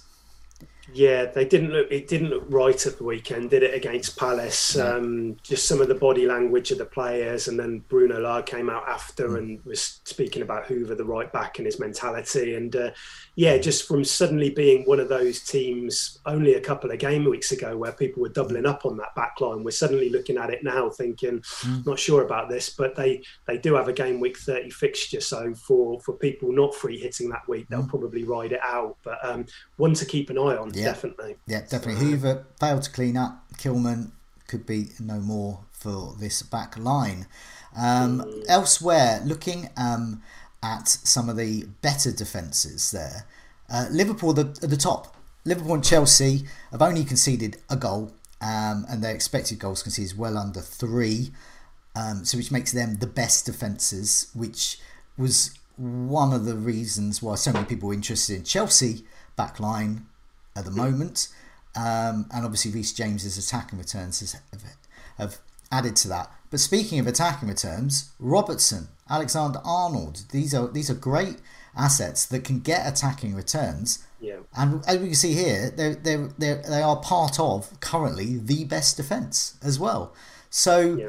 Yeah, 0.92 1.24
they 1.26 1.44
didn't 1.44 1.72
look. 1.72 1.88
It 1.90 2.06
didn't 2.06 2.30
look 2.30 2.44
right 2.48 2.86
at 2.86 2.96
the 2.96 3.04
weekend, 3.04 3.50
did 3.50 3.64
it? 3.64 3.74
Against 3.74 4.16
Palace, 4.16 4.78
um, 4.78 5.36
just 5.42 5.66
some 5.66 5.80
of 5.80 5.88
the 5.88 5.94
body 5.94 6.26
language 6.26 6.70
of 6.70 6.78
the 6.78 6.84
players, 6.84 7.48
and 7.48 7.58
then 7.58 7.80
Bruno 7.88 8.20
Lage 8.20 8.46
came 8.46 8.70
out 8.70 8.86
after 8.88 9.30
mm. 9.30 9.38
and 9.38 9.64
was 9.64 10.00
speaking 10.04 10.42
about 10.42 10.66
Hoever, 10.66 10.94
the 10.94 11.04
right 11.04 11.32
back, 11.32 11.58
and 11.58 11.66
his 11.66 11.80
mentality. 11.80 12.54
And 12.54 12.74
uh, 12.76 12.90
yeah, 13.34 13.58
just 13.58 13.88
from 13.88 14.04
suddenly 14.04 14.50
being 14.50 14.84
one 14.84 15.00
of 15.00 15.08
those 15.08 15.40
teams 15.40 16.18
only 16.24 16.54
a 16.54 16.60
couple 16.60 16.90
of 16.90 16.98
game 17.00 17.24
weeks 17.24 17.50
ago, 17.50 17.76
where 17.76 17.92
people 17.92 18.22
were 18.22 18.28
doubling 18.28 18.66
up 18.66 18.86
on 18.86 18.96
that 18.98 19.14
back 19.16 19.40
line, 19.40 19.64
we're 19.64 19.72
suddenly 19.72 20.08
looking 20.08 20.38
at 20.38 20.50
it 20.50 20.62
now, 20.62 20.88
thinking, 20.88 21.40
mm. 21.40 21.84
not 21.84 21.98
sure 21.98 22.22
about 22.22 22.48
this, 22.48 22.70
but 22.70 22.94
they 22.94 23.22
they 23.46 23.58
do 23.58 23.74
have 23.74 23.88
a 23.88 23.92
game 23.92 24.20
week 24.20 24.38
thirty 24.38 24.70
fixture, 24.70 25.20
so 25.20 25.52
for 25.54 26.00
for 26.00 26.12
people 26.12 26.52
not 26.52 26.76
free 26.76 26.98
hitting 26.98 27.28
that 27.28 27.48
week, 27.48 27.66
they'll 27.68 27.82
mm. 27.82 27.88
probably 27.88 28.22
ride 28.22 28.52
it 28.52 28.60
out. 28.62 28.96
But 29.02 29.18
um, 29.24 29.46
one 29.78 29.94
to 29.94 30.06
keep 30.06 30.30
an 30.30 30.38
eye 30.38 30.56
on 30.56 30.75
yeah. 30.76 30.86
definitely. 30.86 31.36
Yeah, 31.46 31.60
definitely. 31.60 31.94
So, 31.94 32.04
Hoever 32.06 32.46
failed 32.60 32.82
to 32.82 32.90
clean 32.90 33.16
up. 33.16 33.44
Kilman 33.54 34.10
could 34.46 34.66
be 34.66 34.88
no 35.00 35.20
more 35.20 35.60
for 35.72 36.14
this 36.18 36.42
back 36.42 36.78
line. 36.78 37.26
Um, 37.76 38.20
mm. 38.22 38.44
Elsewhere, 38.48 39.20
looking 39.24 39.68
um, 39.76 40.22
at 40.62 40.88
some 40.88 41.28
of 41.28 41.36
the 41.36 41.64
better 41.82 42.12
defences 42.12 42.90
there, 42.90 43.26
uh, 43.70 43.86
Liverpool 43.90 44.32
the, 44.32 44.48
at 44.62 44.70
the 44.70 44.76
top. 44.76 45.16
Liverpool 45.44 45.74
and 45.74 45.84
Chelsea 45.84 46.44
have 46.72 46.82
only 46.82 47.04
conceded 47.04 47.58
a 47.70 47.76
goal, 47.76 48.12
um, 48.40 48.84
and 48.88 49.02
their 49.02 49.14
expected 49.14 49.58
goals 49.58 49.82
conceded 49.82 50.10
is 50.10 50.16
well 50.16 50.36
under 50.36 50.60
three, 50.60 51.30
um, 51.94 52.24
so 52.24 52.36
which 52.36 52.50
makes 52.50 52.72
them 52.72 52.96
the 52.96 53.06
best 53.06 53.46
defences, 53.46 54.30
which 54.34 54.78
was 55.16 55.56
one 55.76 56.32
of 56.32 56.46
the 56.46 56.56
reasons 56.56 57.22
why 57.22 57.34
so 57.36 57.52
many 57.52 57.64
people 57.64 57.88
were 57.88 57.94
interested 57.94 58.36
in 58.36 58.44
Chelsea 58.44 59.04
back 59.36 59.60
line 59.60 60.06
at 60.56 60.64
the 60.64 60.70
moment. 60.70 61.28
Um, 61.76 62.26
and 62.32 62.44
obviously, 62.44 62.70
Reece 62.72 62.92
James's 62.92 63.36
attacking 63.36 63.78
returns 63.78 64.20
has, 64.20 64.32
have, 64.32 64.62
have 65.18 65.38
added 65.70 65.96
to 65.96 66.08
that. 66.08 66.30
But 66.50 66.60
speaking 66.60 66.98
of 66.98 67.06
attacking 67.06 67.48
returns, 67.48 68.12
Robertson, 68.18 68.88
Alexander 69.10 69.60
Arnold, 69.64 70.22
these 70.32 70.54
are 70.54 70.68
these 70.68 70.90
are 70.90 70.94
great 70.94 71.36
assets 71.76 72.24
that 72.26 72.44
can 72.44 72.60
get 72.60 72.86
attacking 72.86 73.34
returns. 73.34 74.04
Yeah. 74.20 74.38
And 74.56 74.82
as 74.86 74.98
we 74.98 75.06
can 75.06 75.14
see 75.14 75.34
here, 75.34 75.70
they 75.70 75.94
they 75.94 76.16
they 76.38 76.60
they 76.66 76.82
are 76.82 76.96
part 76.96 77.38
of 77.38 77.78
currently 77.80 78.38
the 78.38 78.64
best 78.64 78.96
defence 78.96 79.56
as 79.62 79.78
well. 79.78 80.14
So, 80.48 80.96
yeah. 80.96 81.08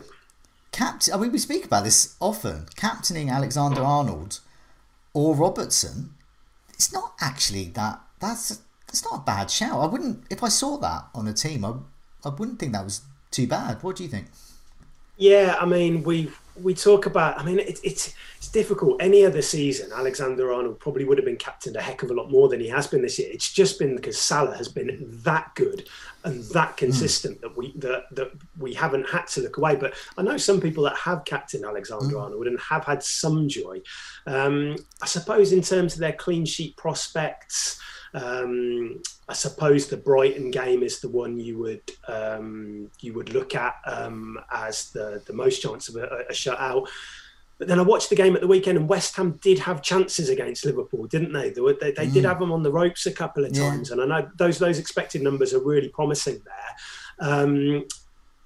captain. 0.71 1.13
I 1.13 1.17
mean, 1.17 1.31
we 1.31 1.38
speak 1.38 1.63
about 1.63 1.83
this 1.83 2.15
often. 2.19 2.65
Captaining 2.75 3.29
Alexander 3.29 3.81
Arnold 3.81 4.39
or 5.13 5.36
Robertson, 5.36 6.15
it's 6.73 6.91
not 6.91 7.13
actually 7.21 7.65
that. 7.69 8.01
That's 8.19 8.60
that's 8.88 9.04
not 9.04 9.21
a 9.21 9.23
bad 9.23 9.52
shout. 9.52 9.80
I 9.80 9.86
wouldn't 9.86 10.23
if 10.30 10.43
I 10.43 10.50
saw 10.50 10.78
that 10.78 11.08
on 11.13 11.28
a 11.28 11.34
team. 11.34 11.65
I 11.65 11.73
I 12.26 12.30
wouldn't 12.30 12.60
think 12.60 12.73
that 12.73 12.84
was 12.84 13.02
too 13.32 13.47
bad. 13.47 13.84
What 13.84 13.95
do 13.95 14.04
you 14.04 14.10
think? 14.10 14.28
Yeah, 15.17 15.56
I 15.60 15.65
mean 15.65 16.04
we 16.04 16.32
we 16.62 16.73
talk 16.73 17.06
about. 17.06 17.39
I 17.39 17.43
mean 17.43 17.60
it, 17.60 17.80
it's 17.84 18.13
it's 18.38 18.50
difficult. 18.50 19.02
Any 19.02 19.26
other 19.26 19.41
season, 19.41 19.91
Alexander 19.93 20.54
Arnold 20.54 20.80
probably 20.80 21.04
would 21.04 21.17
have 21.17 21.26
been 21.26 21.38
captained 21.38 21.76
a 21.76 21.82
heck 21.82 22.04
of 22.04 22.12
a 22.12 22.13
lot 22.13 22.32
more 22.32 22.50
than 22.50 22.60
he 22.60 22.67
has 22.69 22.88
been 22.88 23.02
this 23.02 23.19
year. 23.19 23.30
It's 23.32 23.52
just 23.52 23.80
been 23.80 23.95
because 23.95 24.17
Salah 24.17 24.56
has 24.56 24.67
been 24.67 25.06
that 25.23 25.54
good 25.56 25.88
and 26.23 26.43
that 26.45 26.69
hmm. 26.69 26.76
consistent 26.76 27.38
mm. 27.38 27.41
that 27.41 27.58
we 27.58 27.73
that 27.78 28.06
that 28.12 28.32
we 28.60 28.73
haven't 28.73 29.10
had 29.10 29.28
to 29.28 29.41
look 29.41 29.58
away. 29.58 29.76
But 29.76 29.95
I 30.17 30.21
know 30.21 30.38
some 30.38 30.62
people 30.62 30.84
that 30.84 30.97
have 30.97 31.26
captained 31.26 31.65
Alexander 31.65 32.15
mm. 32.15 32.21
Arnold 32.21 32.47
and 32.47 32.60
have 32.60 32.86
had 32.86 33.04
some 33.04 33.50
joy. 33.50 33.82
Um, 34.26 34.76
I 35.02 35.08
suppose 35.08 35.52
in 35.52 35.62
terms 35.62 35.93
of 35.93 36.00
their 36.00 36.13
clean 36.13 36.45
sheet 36.45 36.78
prospects. 36.78 37.80
Um, 38.17 39.01
I 39.30 39.34
suppose 39.34 39.88
the 39.88 39.97
Brighton 39.97 40.51
game 40.51 40.84
is 40.84 40.99
the 40.99 41.10
one 41.10 41.39
you 41.39 41.58
would 41.60 41.91
um, 42.08 42.89
you 43.01 43.13
would 43.13 43.34
look 43.34 43.56
at 43.56 43.75
um, 43.86 44.39
as 44.51 44.91
the 44.91 45.21
the 45.25 45.34
most 45.34 45.62
chance 45.62 45.89
of 45.89 45.95
a, 45.97 46.25
a 46.30 46.34
shutout. 46.34 46.88
But 47.60 47.67
then 47.67 47.80
I 47.80 47.84
watched 47.84 48.10
the 48.10 48.15
game 48.15 48.36
at 48.36 48.41
the 48.41 48.47
weekend, 48.47 48.77
and 48.77 48.88
West 48.88 49.15
Ham 49.15 49.39
did 49.41 49.60
have 49.60 49.82
chances 49.82 50.30
against 50.30 50.63
Liverpool, 50.63 51.08
didn't 51.08 51.34
they? 51.34 51.49
They, 51.49 51.62
they, 51.82 51.91
they 51.91 52.08
mm. 52.08 52.13
did 52.13 52.23
have 52.23 52.39
them 52.39 52.51
on 52.51 52.62
the 52.62 52.71
ropes 52.71 53.08
a 53.08 53.12
couple 53.12 53.43
of 53.43 53.53
times, 53.53 53.89
yeah. 53.89 53.93
and 53.93 54.13
I 54.13 54.21
know 54.21 54.30
those 54.38 54.60
those 54.60 54.80
expected 54.80 55.21
numbers 55.21 55.53
are 55.53 55.63
really 55.63 55.89
promising 55.89 56.41
there. 56.45 57.30
Um, 57.30 57.86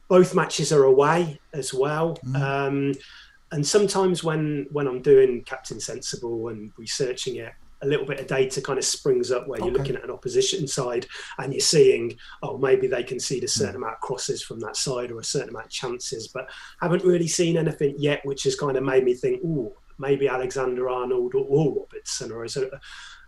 both 0.07 0.33
matches 0.33 0.73
are 0.73 0.83
away 0.83 1.39
as 1.53 1.73
well. 1.73 2.17
Mm. 2.25 2.41
Um, 2.41 2.93
and 3.51 3.67
sometimes 3.67 4.23
when 4.23 4.67
when 4.71 4.87
I'm 4.87 5.01
doing 5.01 5.43
Captain 5.43 5.79
Sensible 5.79 6.47
and 6.47 6.71
researching 6.77 7.35
it, 7.35 7.53
a 7.81 7.87
little 7.87 8.05
bit 8.05 8.19
of 8.19 8.27
data 8.27 8.61
kind 8.61 8.77
of 8.77 8.85
springs 8.85 9.31
up 9.31 9.47
where 9.47 9.59
okay. 9.59 9.67
you're 9.67 9.77
looking 9.77 9.95
at 9.95 10.03
an 10.03 10.11
opposition 10.11 10.67
side 10.67 11.07
and 11.39 11.53
you're 11.53 11.59
seeing, 11.59 12.17
oh, 12.43 12.57
maybe 12.57 12.87
they 12.87 13.03
concede 13.03 13.43
a 13.43 13.47
certain 13.47 13.77
amount 13.77 13.93
of 13.93 14.01
crosses 14.01 14.43
from 14.43 14.59
that 14.59 14.77
side 14.77 15.11
or 15.11 15.19
a 15.19 15.23
certain 15.23 15.49
amount 15.49 15.65
of 15.65 15.71
chances, 15.71 16.27
but 16.27 16.49
haven't 16.81 17.03
really 17.03 17.27
seen 17.27 17.57
anything 17.57 17.95
yet, 17.97 18.21
which 18.25 18.43
has 18.43 18.55
kind 18.55 18.77
of 18.77 18.83
made 18.83 19.03
me 19.03 19.13
think, 19.13 19.41
oh, 19.45 19.73
maybe 19.97 20.27
Alexander 20.27 20.89
Arnold 20.89 21.35
or, 21.35 21.45
or 21.45 21.81
Robertson 21.81 22.31
or 22.31 22.45
is 22.45 22.57
a, 22.57 22.69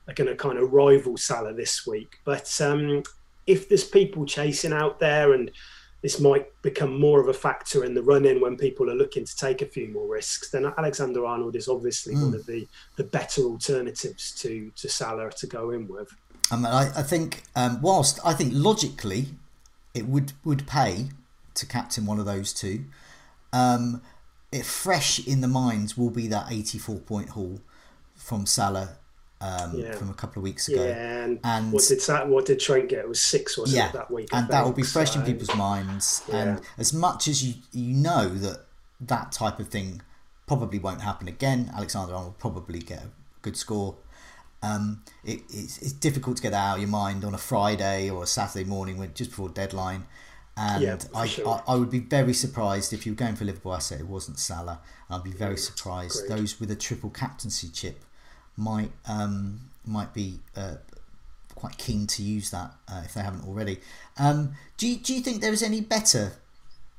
are 0.08 0.14
going 0.14 0.30
to 0.30 0.36
kind 0.36 0.58
of 0.58 0.74
rival 0.74 1.18
Salah 1.18 1.54
this 1.54 1.88
week. 1.88 2.20
But 2.26 2.60
um, 2.62 3.04
if 3.48 3.70
there's 3.70 3.84
people 3.84 4.26
chasing 4.26 4.74
out 4.74 5.00
there 5.00 5.34
and 5.34 5.52
this 6.04 6.20
might 6.20 6.46
become 6.62 7.00
more 7.00 7.22
of 7.22 7.30
a 7.30 7.34
factor 7.34 7.86
in 7.86 7.94
the 7.94 8.04
run-in 8.04 8.42
when 8.42 8.58
people 8.58 8.92
are 8.92 8.96
looking 8.96 9.24
to 9.24 9.36
take 9.38 9.62
a 9.62 9.66
few 9.66 9.88
more 9.88 10.06
risks. 10.06 10.52
Then 10.52 10.66
Alexander 10.78 11.26
Arnold 11.26 11.56
is 11.56 11.70
obviously 11.70 12.14
mm. 12.14 12.24
one 12.24 12.36
of 12.36 12.46
the, 12.46 12.68
the 12.98 13.06
better 13.06 13.42
alternatives 13.44 14.34
to 14.42 14.70
to 14.76 14.90
Salah 14.90 15.32
to 15.32 15.48
go 15.48 15.72
in 15.72 15.88
with. 15.88 16.14
Um, 16.52 16.66
I, 16.66 16.92
I 16.94 17.04
think 17.04 17.44
um, 17.56 17.82
whilst 17.82 18.20
I 18.26 18.34
think 18.34 18.52
logically 18.54 19.28
it 19.94 20.06
would 20.06 20.34
would 20.44 20.68
pay 20.68 21.10
to 21.54 21.66
captain 21.66 22.06
one 22.06 22.20
of 22.20 22.26
those 22.26 22.52
two, 22.52 22.84
um, 23.54 24.02
it 24.52 24.66
fresh 24.66 25.26
in 25.26 25.40
the 25.40 25.48
minds 25.48 25.98
will 25.98 26.10
be 26.10 26.28
that 26.28 26.52
84 26.52 27.00
point 27.00 27.30
haul 27.30 27.62
from 28.14 28.46
Salah 28.46 28.98
um, 29.44 29.78
yeah. 29.78 29.92
from 29.96 30.10
a 30.10 30.14
couple 30.14 30.40
of 30.40 30.44
weeks 30.44 30.70
ago. 30.70 30.84
Yeah, 30.84 31.24
and, 31.24 31.40
and 31.44 31.74
what 31.74 31.84
did 31.88 32.00
that, 32.02 32.30
what 32.30 32.46
did 32.46 32.60
Trent 32.60 32.90
get? 32.90 33.00
It 33.00 33.10
was 33.10 33.22
six, 33.22 33.58
was 33.58 33.74
yeah, 33.74 33.90
it, 33.90 33.94
that 33.94 34.10
week? 34.10 34.30
And 34.32 34.48
that 34.48 34.64
will 34.64 34.72
be 34.72 34.84
fresh 34.84 35.12
so, 35.12 35.20
in 35.20 35.26
people's 35.26 35.54
minds. 35.56 36.24
Yeah. 36.30 36.36
And 36.38 36.62
as 36.78 36.94
much 36.94 37.28
as 37.28 37.44
you 37.44 37.56
you 37.74 37.94
know 37.94 38.30
that 38.30 38.66
that 39.02 39.34
type 39.34 39.60
of 39.60 39.68
thing 39.68 40.02
probably 40.48 40.80
won't 40.80 41.02
happen 41.02 41.28
again, 41.28 41.72
Alexander 41.76 42.14
Arnold 42.14 42.34
will 42.34 42.40
probably 42.40 42.80
get 42.80 43.00
a 43.00 43.10
good 43.42 43.58
score. 43.58 43.98
Um, 44.62 45.04
it, 45.26 45.42
it's, 45.50 45.78
it's, 45.80 45.92
difficult 45.92 46.38
to 46.38 46.44
get 46.44 46.52
that 46.52 46.66
out 46.66 46.76
of 46.76 46.80
your 46.80 46.90
mind 46.90 47.26
on 47.26 47.34
a 47.34 47.38
Friday 47.38 48.10
or 48.10 48.24
a 48.24 48.26
Saturday 48.26 48.64
morning 48.64 48.98
when 48.98 49.14
just 49.14 49.32
before 49.32 49.50
deadline. 49.50 50.06
And 50.56 50.82
yeah, 50.82 50.98
I, 51.14 51.28
sure. 51.28 51.62
I, 51.68 51.74
I, 51.74 51.76
would 51.76 51.90
be 51.90 52.00
very 52.00 52.34
surprised 52.34 52.94
if 52.94 53.06
you 53.06 53.12
were 53.12 53.18
going 53.18 53.36
for 53.36 53.44
Liverpool 53.44 53.74
asset, 53.74 54.00
it 54.00 54.08
wasn't 54.08 54.40
Salah. 54.40 54.80
I'd 55.10 55.22
be 55.22 55.32
very 55.32 55.58
surprised. 55.58 56.28
Great. 56.28 56.38
Those 56.38 56.62
with 56.62 56.72
a 56.72 56.78
triple 56.78 57.10
captaincy 57.10 57.68
chip 57.68 58.06
might 58.58 58.92
um, 59.08 59.62
might 59.86 60.14
be 60.14 60.40
uh, 60.56 60.76
quite 61.56 61.78
keen 61.78 62.08
to 62.08 62.22
use 62.22 62.52
that 62.52 62.72
uh, 62.92 63.02
if 63.06 63.14
they 63.14 63.22
haven't 63.22 63.46
already. 63.48 63.80
Um, 64.18 64.54
do 64.78 64.88
you, 64.88 64.98
do 64.98 65.14
you 65.14 65.22
think 65.22 65.42
there 65.42 65.54
is 65.54 65.64
any 65.64 65.82
better 65.82 66.34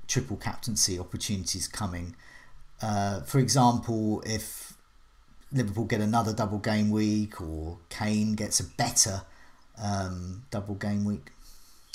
triple 0.06 0.36
captaincy 0.36 0.98
opportunities 0.98 1.68
coming? 1.68 2.14
Uh, 2.80 3.20
for 3.20 3.38
example, 3.38 4.22
if 4.26 4.74
Liverpool 5.52 5.84
get 5.84 6.00
another 6.00 6.32
double 6.32 6.58
game 6.58 6.90
week 6.90 7.40
or 7.40 7.78
Kane 7.88 8.34
gets 8.34 8.60
a 8.60 8.64
better 8.64 9.22
um, 9.82 10.44
double 10.50 10.74
game 10.74 11.04
week? 11.04 11.30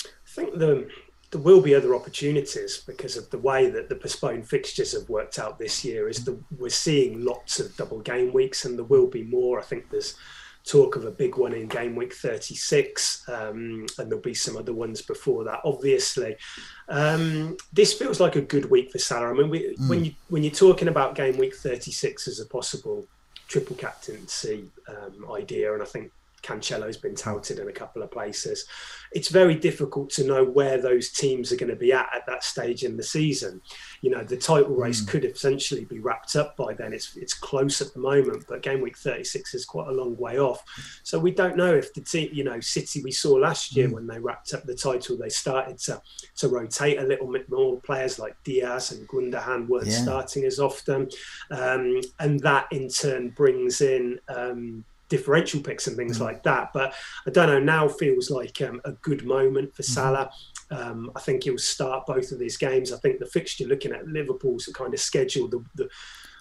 I 0.04 0.08
think 0.26 0.58
the 0.58 0.88
there 1.30 1.40
will 1.40 1.60
be 1.60 1.74
other 1.74 1.94
opportunities 1.94 2.82
because 2.86 3.16
of 3.16 3.30
the 3.30 3.38
way 3.38 3.70
that 3.70 3.88
the 3.88 3.94
postponed 3.94 4.48
fixtures 4.48 4.92
have 4.92 5.08
worked 5.08 5.38
out 5.38 5.58
this 5.58 5.84
year. 5.84 6.08
Is 6.08 6.24
that 6.24 6.38
we're 6.58 6.70
seeing 6.70 7.24
lots 7.24 7.60
of 7.60 7.76
double 7.76 8.00
game 8.00 8.32
weeks, 8.32 8.64
and 8.64 8.76
there 8.76 8.84
will 8.84 9.06
be 9.06 9.22
more. 9.22 9.60
I 9.60 9.62
think 9.62 9.90
there's 9.90 10.16
talk 10.64 10.96
of 10.96 11.04
a 11.04 11.10
big 11.10 11.36
one 11.36 11.52
in 11.52 11.68
game 11.68 11.94
week 11.94 12.14
36, 12.14 13.28
um, 13.28 13.86
and 13.98 14.10
there'll 14.10 14.20
be 14.20 14.34
some 14.34 14.56
other 14.56 14.74
ones 14.74 15.02
before 15.02 15.44
that. 15.44 15.60
Obviously, 15.64 16.36
um, 16.88 17.56
this 17.72 17.92
feels 17.92 18.20
like 18.20 18.36
a 18.36 18.42
good 18.42 18.70
week 18.70 18.90
for 18.90 18.98
Salah. 18.98 19.30
I 19.30 19.32
mean, 19.32 19.50
we, 19.50 19.76
mm. 19.76 19.88
when 19.88 20.04
you 20.04 20.12
when 20.28 20.42
you're 20.42 20.52
talking 20.52 20.88
about 20.88 21.14
game 21.14 21.36
week 21.38 21.54
36 21.54 22.26
as 22.26 22.40
a 22.40 22.46
possible 22.46 23.06
triple 23.46 23.76
captaincy 23.76 24.64
um, 24.88 25.30
idea, 25.32 25.72
and 25.72 25.82
I 25.82 25.86
think 25.86 26.10
Cancelo's 26.42 26.96
been 26.96 27.14
touted 27.14 27.58
in 27.58 27.68
a 27.68 27.72
couple 27.72 28.02
of 28.02 28.10
places. 28.10 28.66
It's 29.12 29.28
very 29.28 29.54
difficult 29.54 30.10
to 30.10 30.24
know 30.24 30.44
where 30.44 30.80
those 30.80 31.10
teams 31.10 31.52
are 31.52 31.56
going 31.56 31.70
to 31.70 31.76
be 31.76 31.92
at 31.92 32.08
at 32.14 32.26
that 32.26 32.44
stage 32.44 32.84
in 32.84 32.96
the 32.96 33.02
season. 33.02 33.60
You 34.00 34.10
know, 34.10 34.22
the 34.22 34.36
title 34.36 34.74
race 34.74 35.02
mm. 35.02 35.08
could 35.08 35.24
essentially 35.24 35.84
be 35.84 35.98
wrapped 35.98 36.36
up 36.36 36.56
by 36.56 36.74
then. 36.74 36.92
It's 36.92 37.16
it's 37.16 37.34
close 37.34 37.80
at 37.80 37.92
the 37.92 38.00
moment, 38.00 38.44
but 38.48 38.62
game 38.62 38.80
week 38.80 38.96
36 38.96 39.54
is 39.54 39.64
quite 39.64 39.88
a 39.88 39.92
long 39.92 40.16
way 40.16 40.38
off. 40.38 40.62
So 41.02 41.18
we 41.18 41.32
don't 41.32 41.56
know 41.56 41.74
if 41.74 41.92
the 41.92 42.02
team, 42.02 42.30
you 42.32 42.44
know, 42.44 42.60
City 42.60 43.02
we 43.02 43.12
saw 43.12 43.34
last 43.34 43.76
year 43.76 43.88
mm. 43.88 43.92
when 43.92 44.06
they 44.06 44.18
wrapped 44.18 44.54
up 44.54 44.64
the 44.64 44.74
title, 44.74 45.16
they 45.18 45.28
started 45.28 45.78
to 45.78 46.00
to 46.36 46.48
rotate 46.48 46.98
a 46.98 47.04
little 47.04 47.30
bit 47.30 47.50
more. 47.50 47.80
Players 47.80 48.18
like 48.18 48.36
Diaz 48.44 48.92
and 48.92 49.08
Gundogan 49.08 49.68
weren't 49.68 49.86
yeah. 49.88 50.02
starting 50.02 50.44
as 50.44 50.60
often, 50.60 51.08
um, 51.50 52.00
and 52.18 52.40
that 52.40 52.68
in 52.70 52.88
turn 52.88 53.30
brings 53.30 53.80
in. 53.80 54.18
Um, 54.28 54.84
differential 55.10 55.60
picks 55.60 55.86
and 55.86 55.96
things 55.96 56.18
mm. 56.18 56.22
like 56.22 56.42
that. 56.44 56.70
But 56.72 56.94
I 57.26 57.30
don't 57.30 57.48
know. 57.48 57.60
Now 57.60 57.88
feels 57.88 58.30
like 58.30 58.62
um, 58.62 58.80
a 58.86 58.92
good 58.92 59.26
moment 59.26 59.74
for 59.74 59.82
mm. 59.82 59.86
Salah. 59.86 60.30
Um, 60.70 61.10
I 61.14 61.20
think 61.20 61.44
he'll 61.44 61.58
start 61.58 62.06
both 62.06 62.32
of 62.32 62.38
these 62.38 62.56
games. 62.56 62.92
I 62.92 62.98
think 62.98 63.18
the 63.18 63.26
fixture, 63.26 63.66
looking 63.66 63.92
at 63.92 64.06
Liverpool's 64.06 64.66
kind 64.72 64.94
of 64.94 65.00
schedule, 65.00 65.48
the, 65.48 65.62
the 65.74 65.88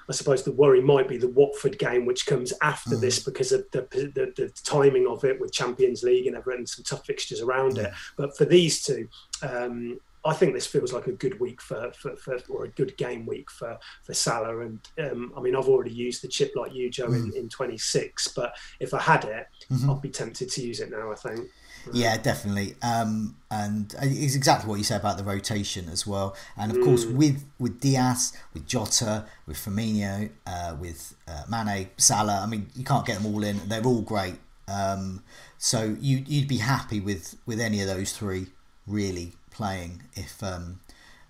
I 0.08 0.12
suppose 0.12 0.44
the 0.44 0.52
worry 0.52 0.82
might 0.82 1.08
be 1.08 1.18
the 1.18 1.28
Watford 1.28 1.78
game, 1.78 2.06
which 2.06 2.26
comes 2.26 2.52
after 2.64 2.96
mm. 2.96 3.02
this 3.02 3.20
because 3.20 3.52
of 3.52 3.66
the, 3.72 3.82
the, 3.92 4.34
the, 4.36 4.50
timing 4.64 5.06
of 5.08 5.24
it 5.24 5.40
with 5.40 5.52
Champions 5.52 6.02
League 6.02 6.26
and 6.26 6.36
everything, 6.36 6.66
some 6.66 6.84
tough 6.84 7.06
fixtures 7.06 7.42
around 7.42 7.78
it. 7.78 7.94
But 8.18 8.36
for 8.36 8.46
these 8.46 8.82
two, 8.82 9.08
um, 9.44 10.00
I 10.26 10.34
think 10.34 10.54
this 10.54 10.68
feels 10.68 10.92
like 10.92 11.08
a 11.08 11.14
good 11.14 11.40
week 11.40 11.62
for, 11.62 11.92
for, 11.94 12.16
for, 12.18 12.40
or 12.50 12.66
a 12.66 12.70
good 12.70 12.98
game 12.98 13.26
week 13.26 13.50
for 13.50 13.78
for 14.04 14.14
Salah. 14.14 14.60
And 14.60 14.80
um, 15.00 15.34
I 15.36 15.42
mean, 15.42 15.56
I've 15.56 15.70
already 15.70 15.94
used 15.94 16.22
the 16.22 16.28
chip 16.28 16.52
like 16.56 16.74
you, 16.74 16.90
Joe, 16.90 17.08
mm. 17.08 17.34
in, 17.34 17.44
in 17.44 17.50
26. 17.50 18.30
But 18.30 18.56
if 18.80 18.94
I 18.94 19.00
had 19.00 19.24
it, 19.26 19.48
mm-hmm. 19.72 19.90
I'd 19.90 20.02
be 20.02 20.10
tempted 20.10 20.50
to 20.50 20.62
use 20.62 20.80
it 20.80 20.92
now. 20.92 21.12
I 21.12 21.16
think. 21.16 21.50
Yeah, 21.94 22.18
definitely. 22.18 22.76
Um, 22.82 23.38
and 23.50 23.96
it's 24.02 24.36
exactly 24.36 24.70
what 24.70 24.78
you 24.78 24.84
said 24.84 25.00
about 25.00 25.18
the 25.18 25.24
rotation 25.24 25.88
as 25.90 26.06
well. 26.06 26.36
And 26.58 26.72
of 26.72 26.78
mm. 26.78 26.84
course, 26.84 27.06
with 27.06 27.46
with 27.58 27.80
Diaz, 27.80 28.34
with 28.54 28.68
Jota, 28.68 29.26
with 29.46 29.58
Firmino, 29.58 30.30
uh, 30.46 30.76
with 30.80 31.16
uh, 31.28 31.44
Mane, 31.50 31.90
Salah. 31.98 32.42
I 32.44 32.46
mean, 32.46 32.68
you 32.76 32.84
can't 32.84 33.06
get 33.06 33.22
them 33.22 33.34
all 33.34 33.44
in. 33.44 33.60
They're 33.68 33.84
all 33.84 34.02
great. 34.02 34.36
Um, 34.68 35.24
so 35.58 35.96
you 36.00 36.24
you'd 36.28 36.48
be 36.48 36.58
happy 36.58 37.00
with 37.00 37.38
with 37.46 37.60
any 37.60 37.82
of 37.82 37.88
those 37.88 38.12
three 38.12 38.48
really 38.86 39.34
playing 39.60 40.02
if 40.16 40.42
um, 40.42 40.80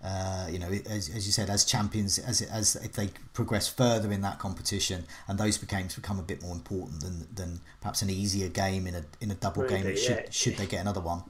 uh, 0.03 0.47
you 0.49 0.59
know, 0.59 0.69
as, 0.89 1.09
as, 1.09 1.25
you 1.25 1.31
said, 1.31 1.49
as 1.49 1.65
champions, 1.65 2.19
as 2.19 2.41
as 2.43 2.75
if 2.77 2.93
they 2.93 3.09
progress 3.33 3.67
further 3.67 4.11
in 4.11 4.21
that 4.21 4.37
competition, 4.39 5.03
and 5.27 5.37
those 5.39 5.57
games 5.57 5.95
become 5.95 6.19
a 6.19 6.21
bit 6.21 6.41
more 6.41 6.53
important 6.53 7.01
than 7.01 7.27
than 7.33 7.59
perhaps 7.81 8.01
an 8.01 8.09
easier 8.09 8.47
game 8.47 8.87
in 8.87 8.95
a 8.95 9.03
in 9.19 9.31
a 9.31 9.35
double 9.35 9.67
game. 9.67 9.85
Yeah. 9.85 9.95
Should 9.95 10.33
should 10.33 10.57
they 10.57 10.67
get 10.67 10.81
another 10.81 11.01
one? 11.01 11.23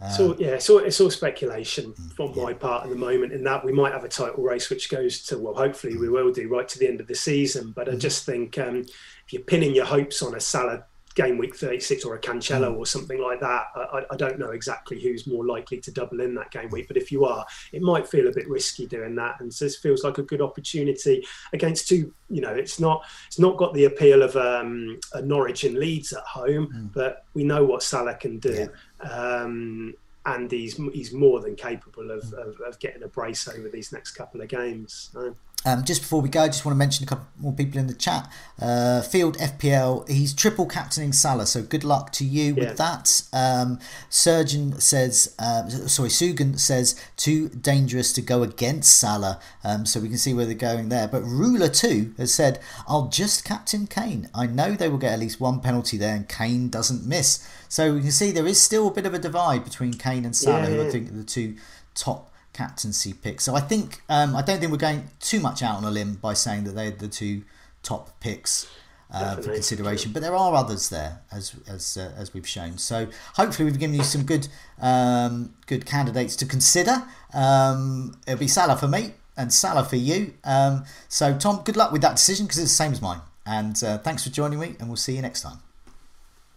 Um, 0.00 0.10
so 0.10 0.36
yeah, 0.38 0.54
it's 0.58 0.70
all, 0.70 0.78
it's 0.78 1.00
all 1.00 1.10
speculation 1.10 1.92
mm, 1.92 2.12
from 2.14 2.32
yeah. 2.34 2.44
my 2.44 2.54
part 2.54 2.84
at 2.84 2.90
the 2.90 2.96
moment. 2.96 3.32
In 3.32 3.44
that 3.44 3.64
we 3.64 3.72
might 3.72 3.92
have 3.92 4.04
a 4.04 4.08
title 4.08 4.42
race 4.42 4.70
which 4.70 4.90
goes 4.90 5.22
to 5.26 5.38
well, 5.38 5.54
hopefully 5.54 5.96
we 5.96 6.08
will 6.08 6.32
do 6.32 6.48
right 6.48 6.68
to 6.68 6.78
the 6.78 6.88
end 6.88 7.00
of 7.00 7.06
the 7.06 7.14
season. 7.14 7.72
But 7.76 7.86
mm-hmm. 7.86 7.96
I 7.96 8.00
just 8.00 8.26
think 8.26 8.58
um, 8.58 8.78
if 8.78 9.32
you're 9.32 9.42
pinning 9.42 9.76
your 9.76 9.86
hopes 9.86 10.22
on 10.22 10.34
a 10.34 10.40
Salah 10.40 10.84
game 11.18 11.36
week 11.36 11.56
36 11.56 12.04
or 12.04 12.14
a 12.14 12.20
Cancelo 12.20 12.72
mm. 12.72 12.76
or 12.76 12.86
something 12.86 13.20
like 13.20 13.40
that. 13.40 13.66
I, 13.74 14.04
I, 14.08 14.16
don't 14.16 14.38
know 14.38 14.50
exactly 14.50 15.00
who's 15.00 15.26
more 15.26 15.44
likely 15.44 15.80
to 15.80 15.90
double 15.90 16.20
in 16.20 16.32
that 16.36 16.52
game 16.52 16.70
week, 16.70 16.86
but 16.86 16.96
if 16.96 17.10
you 17.10 17.24
are, 17.24 17.44
it 17.72 17.82
might 17.82 18.06
feel 18.06 18.28
a 18.28 18.32
bit 18.32 18.48
risky 18.48 18.86
doing 18.86 19.16
that. 19.16 19.40
And 19.40 19.52
so 19.52 19.64
this 19.64 19.76
feels 19.76 20.04
like 20.04 20.18
a 20.18 20.22
good 20.22 20.40
opportunity 20.40 21.26
against 21.52 21.88
two. 21.88 22.14
You 22.30 22.40
know, 22.40 22.54
it's 22.54 22.78
not 22.78 23.04
it's 23.26 23.40
not 23.40 23.56
got 23.56 23.74
the 23.74 23.86
appeal 23.86 24.22
of 24.22 24.36
um, 24.36 25.00
a 25.12 25.20
Norwich 25.20 25.64
and 25.64 25.76
Leeds 25.76 26.12
at 26.12 26.22
home, 26.22 26.68
mm. 26.72 26.92
but 26.94 27.24
we 27.34 27.42
know 27.42 27.64
what 27.64 27.82
Salah 27.82 28.14
can 28.14 28.38
do. 28.38 28.68
Yeah. 29.02 29.10
Um, 29.10 29.94
and 30.24 30.48
he's 30.48 30.76
he's 30.92 31.12
more 31.12 31.40
than 31.40 31.56
capable 31.56 32.12
of, 32.12 32.22
mm. 32.22 32.46
of, 32.46 32.60
of, 32.60 32.78
getting 32.78 33.02
a 33.02 33.08
brace 33.08 33.48
over 33.48 33.68
these 33.68 33.92
next 33.92 34.12
couple 34.12 34.40
of 34.40 34.46
games. 34.46 35.10
So. 35.12 35.34
Um, 35.68 35.84
just 35.84 36.00
before 36.00 36.22
we 36.22 36.30
go, 36.30 36.44
I 36.44 36.46
just 36.46 36.64
want 36.64 36.74
to 36.74 36.78
mention 36.78 37.04
a 37.04 37.06
couple 37.06 37.26
more 37.38 37.52
people 37.52 37.78
in 37.78 37.88
the 37.88 37.94
chat. 37.94 38.32
Uh, 38.58 39.02
Field 39.02 39.36
FPL, 39.36 40.08
he's 40.08 40.32
triple 40.32 40.64
captaining 40.64 41.12
Salah, 41.12 41.44
so 41.44 41.62
good 41.62 41.84
luck 41.84 42.10
to 42.12 42.24
you 42.24 42.54
yeah. 42.54 42.70
with 42.70 42.78
that. 42.78 43.22
Um, 43.34 43.78
Surgeon 44.08 44.80
says, 44.80 45.34
uh, 45.38 45.68
sorry, 45.68 46.08
Sugan 46.08 46.58
says, 46.58 46.98
too 47.18 47.50
dangerous 47.50 48.14
to 48.14 48.22
go 48.22 48.42
against 48.42 48.98
Salah, 48.98 49.40
um, 49.62 49.84
so 49.84 50.00
we 50.00 50.08
can 50.08 50.16
see 50.16 50.32
where 50.32 50.46
they're 50.46 50.54
going 50.54 50.88
there. 50.88 51.06
But 51.06 51.22
Ruler 51.22 51.68
2 51.68 52.14
has 52.16 52.32
said, 52.32 52.60
I'll 52.86 53.08
just 53.08 53.44
captain 53.44 53.86
Kane. 53.86 54.30
I 54.34 54.46
know 54.46 54.72
they 54.72 54.88
will 54.88 54.96
get 54.96 55.12
at 55.12 55.20
least 55.20 55.38
one 55.38 55.60
penalty 55.60 55.98
there, 55.98 56.16
and 56.16 56.26
Kane 56.26 56.70
doesn't 56.70 57.06
miss. 57.06 57.46
So 57.68 57.92
we 57.92 58.00
can 58.00 58.10
see 58.10 58.30
there 58.30 58.46
is 58.46 58.58
still 58.58 58.88
a 58.88 58.92
bit 58.92 59.04
of 59.04 59.12
a 59.12 59.18
divide 59.18 59.64
between 59.64 59.92
Kane 59.92 60.24
and 60.24 60.34
Salah, 60.34 60.62
yeah, 60.62 60.68
yeah. 60.68 60.76
who 60.76 60.88
I 60.88 60.90
think 60.90 61.10
are 61.10 61.14
the 61.14 61.24
two 61.24 61.56
top 61.94 62.27
captaincy 62.58 63.12
picks. 63.12 63.44
So 63.44 63.54
I 63.54 63.60
think 63.60 64.02
um, 64.08 64.34
I 64.34 64.42
don't 64.42 64.58
think 64.58 64.72
we're 64.72 64.78
going 64.78 65.08
too 65.20 65.38
much 65.38 65.62
out 65.62 65.76
on 65.76 65.84
a 65.84 65.90
limb 65.90 66.14
by 66.14 66.34
saying 66.34 66.64
that 66.64 66.74
they're 66.74 66.90
the 66.90 67.06
two 67.06 67.42
top 67.84 68.18
picks 68.18 68.68
uh, 69.12 69.36
for 69.36 69.54
consideration. 69.54 70.10
But 70.12 70.22
there 70.22 70.34
are 70.34 70.54
others 70.54 70.88
there, 70.88 71.22
as 71.30 71.54
as 71.68 71.96
uh, 71.96 72.12
as 72.16 72.34
we've 72.34 72.46
shown. 72.46 72.76
So 72.78 73.06
hopefully 73.34 73.66
we've 73.66 73.78
given 73.78 73.94
you 73.94 74.02
some 74.02 74.24
good 74.24 74.48
um, 74.80 75.54
good 75.66 75.86
candidates 75.86 76.34
to 76.36 76.46
consider. 76.46 77.04
Um, 77.32 78.18
it'll 78.26 78.40
be 78.40 78.48
Salah 78.48 78.76
for 78.76 78.88
me 78.88 79.12
and 79.36 79.52
Salah 79.52 79.84
for 79.84 79.96
you. 79.96 80.34
Um, 80.42 80.84
so 81.08 81.38
Tom, 81.38 81.62
good 81.64 81.76
luck 81.76 81.92
with 81.92 82.02
that 82.02 82.16
decision 82.16 82.46
because 82.46 82.58
it's 82.58 82.72
the 82.72 82.82
same 82.84 82.92
as 82.92 83.00
mine. 83.00 83.20
And 83.46 83.82
uh, 83.84 83.98
thanks 83.98 84.24
for 84.24 84.30
joining 84.30 84.58
me, 84.58 84.74
and 84.80 84.88
we'll 84.88 84.96
see 84.96 85.14
you 85.14 85.22
next 85.22 85.42
time. 85.42 85.58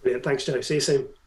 Brilliant. 0.02 0.24
Thanks, 0.24 0.46
Joe. 0.46 0.60
See 0.62 0.76
you 0.76 0.82
soon. 0.82 1.21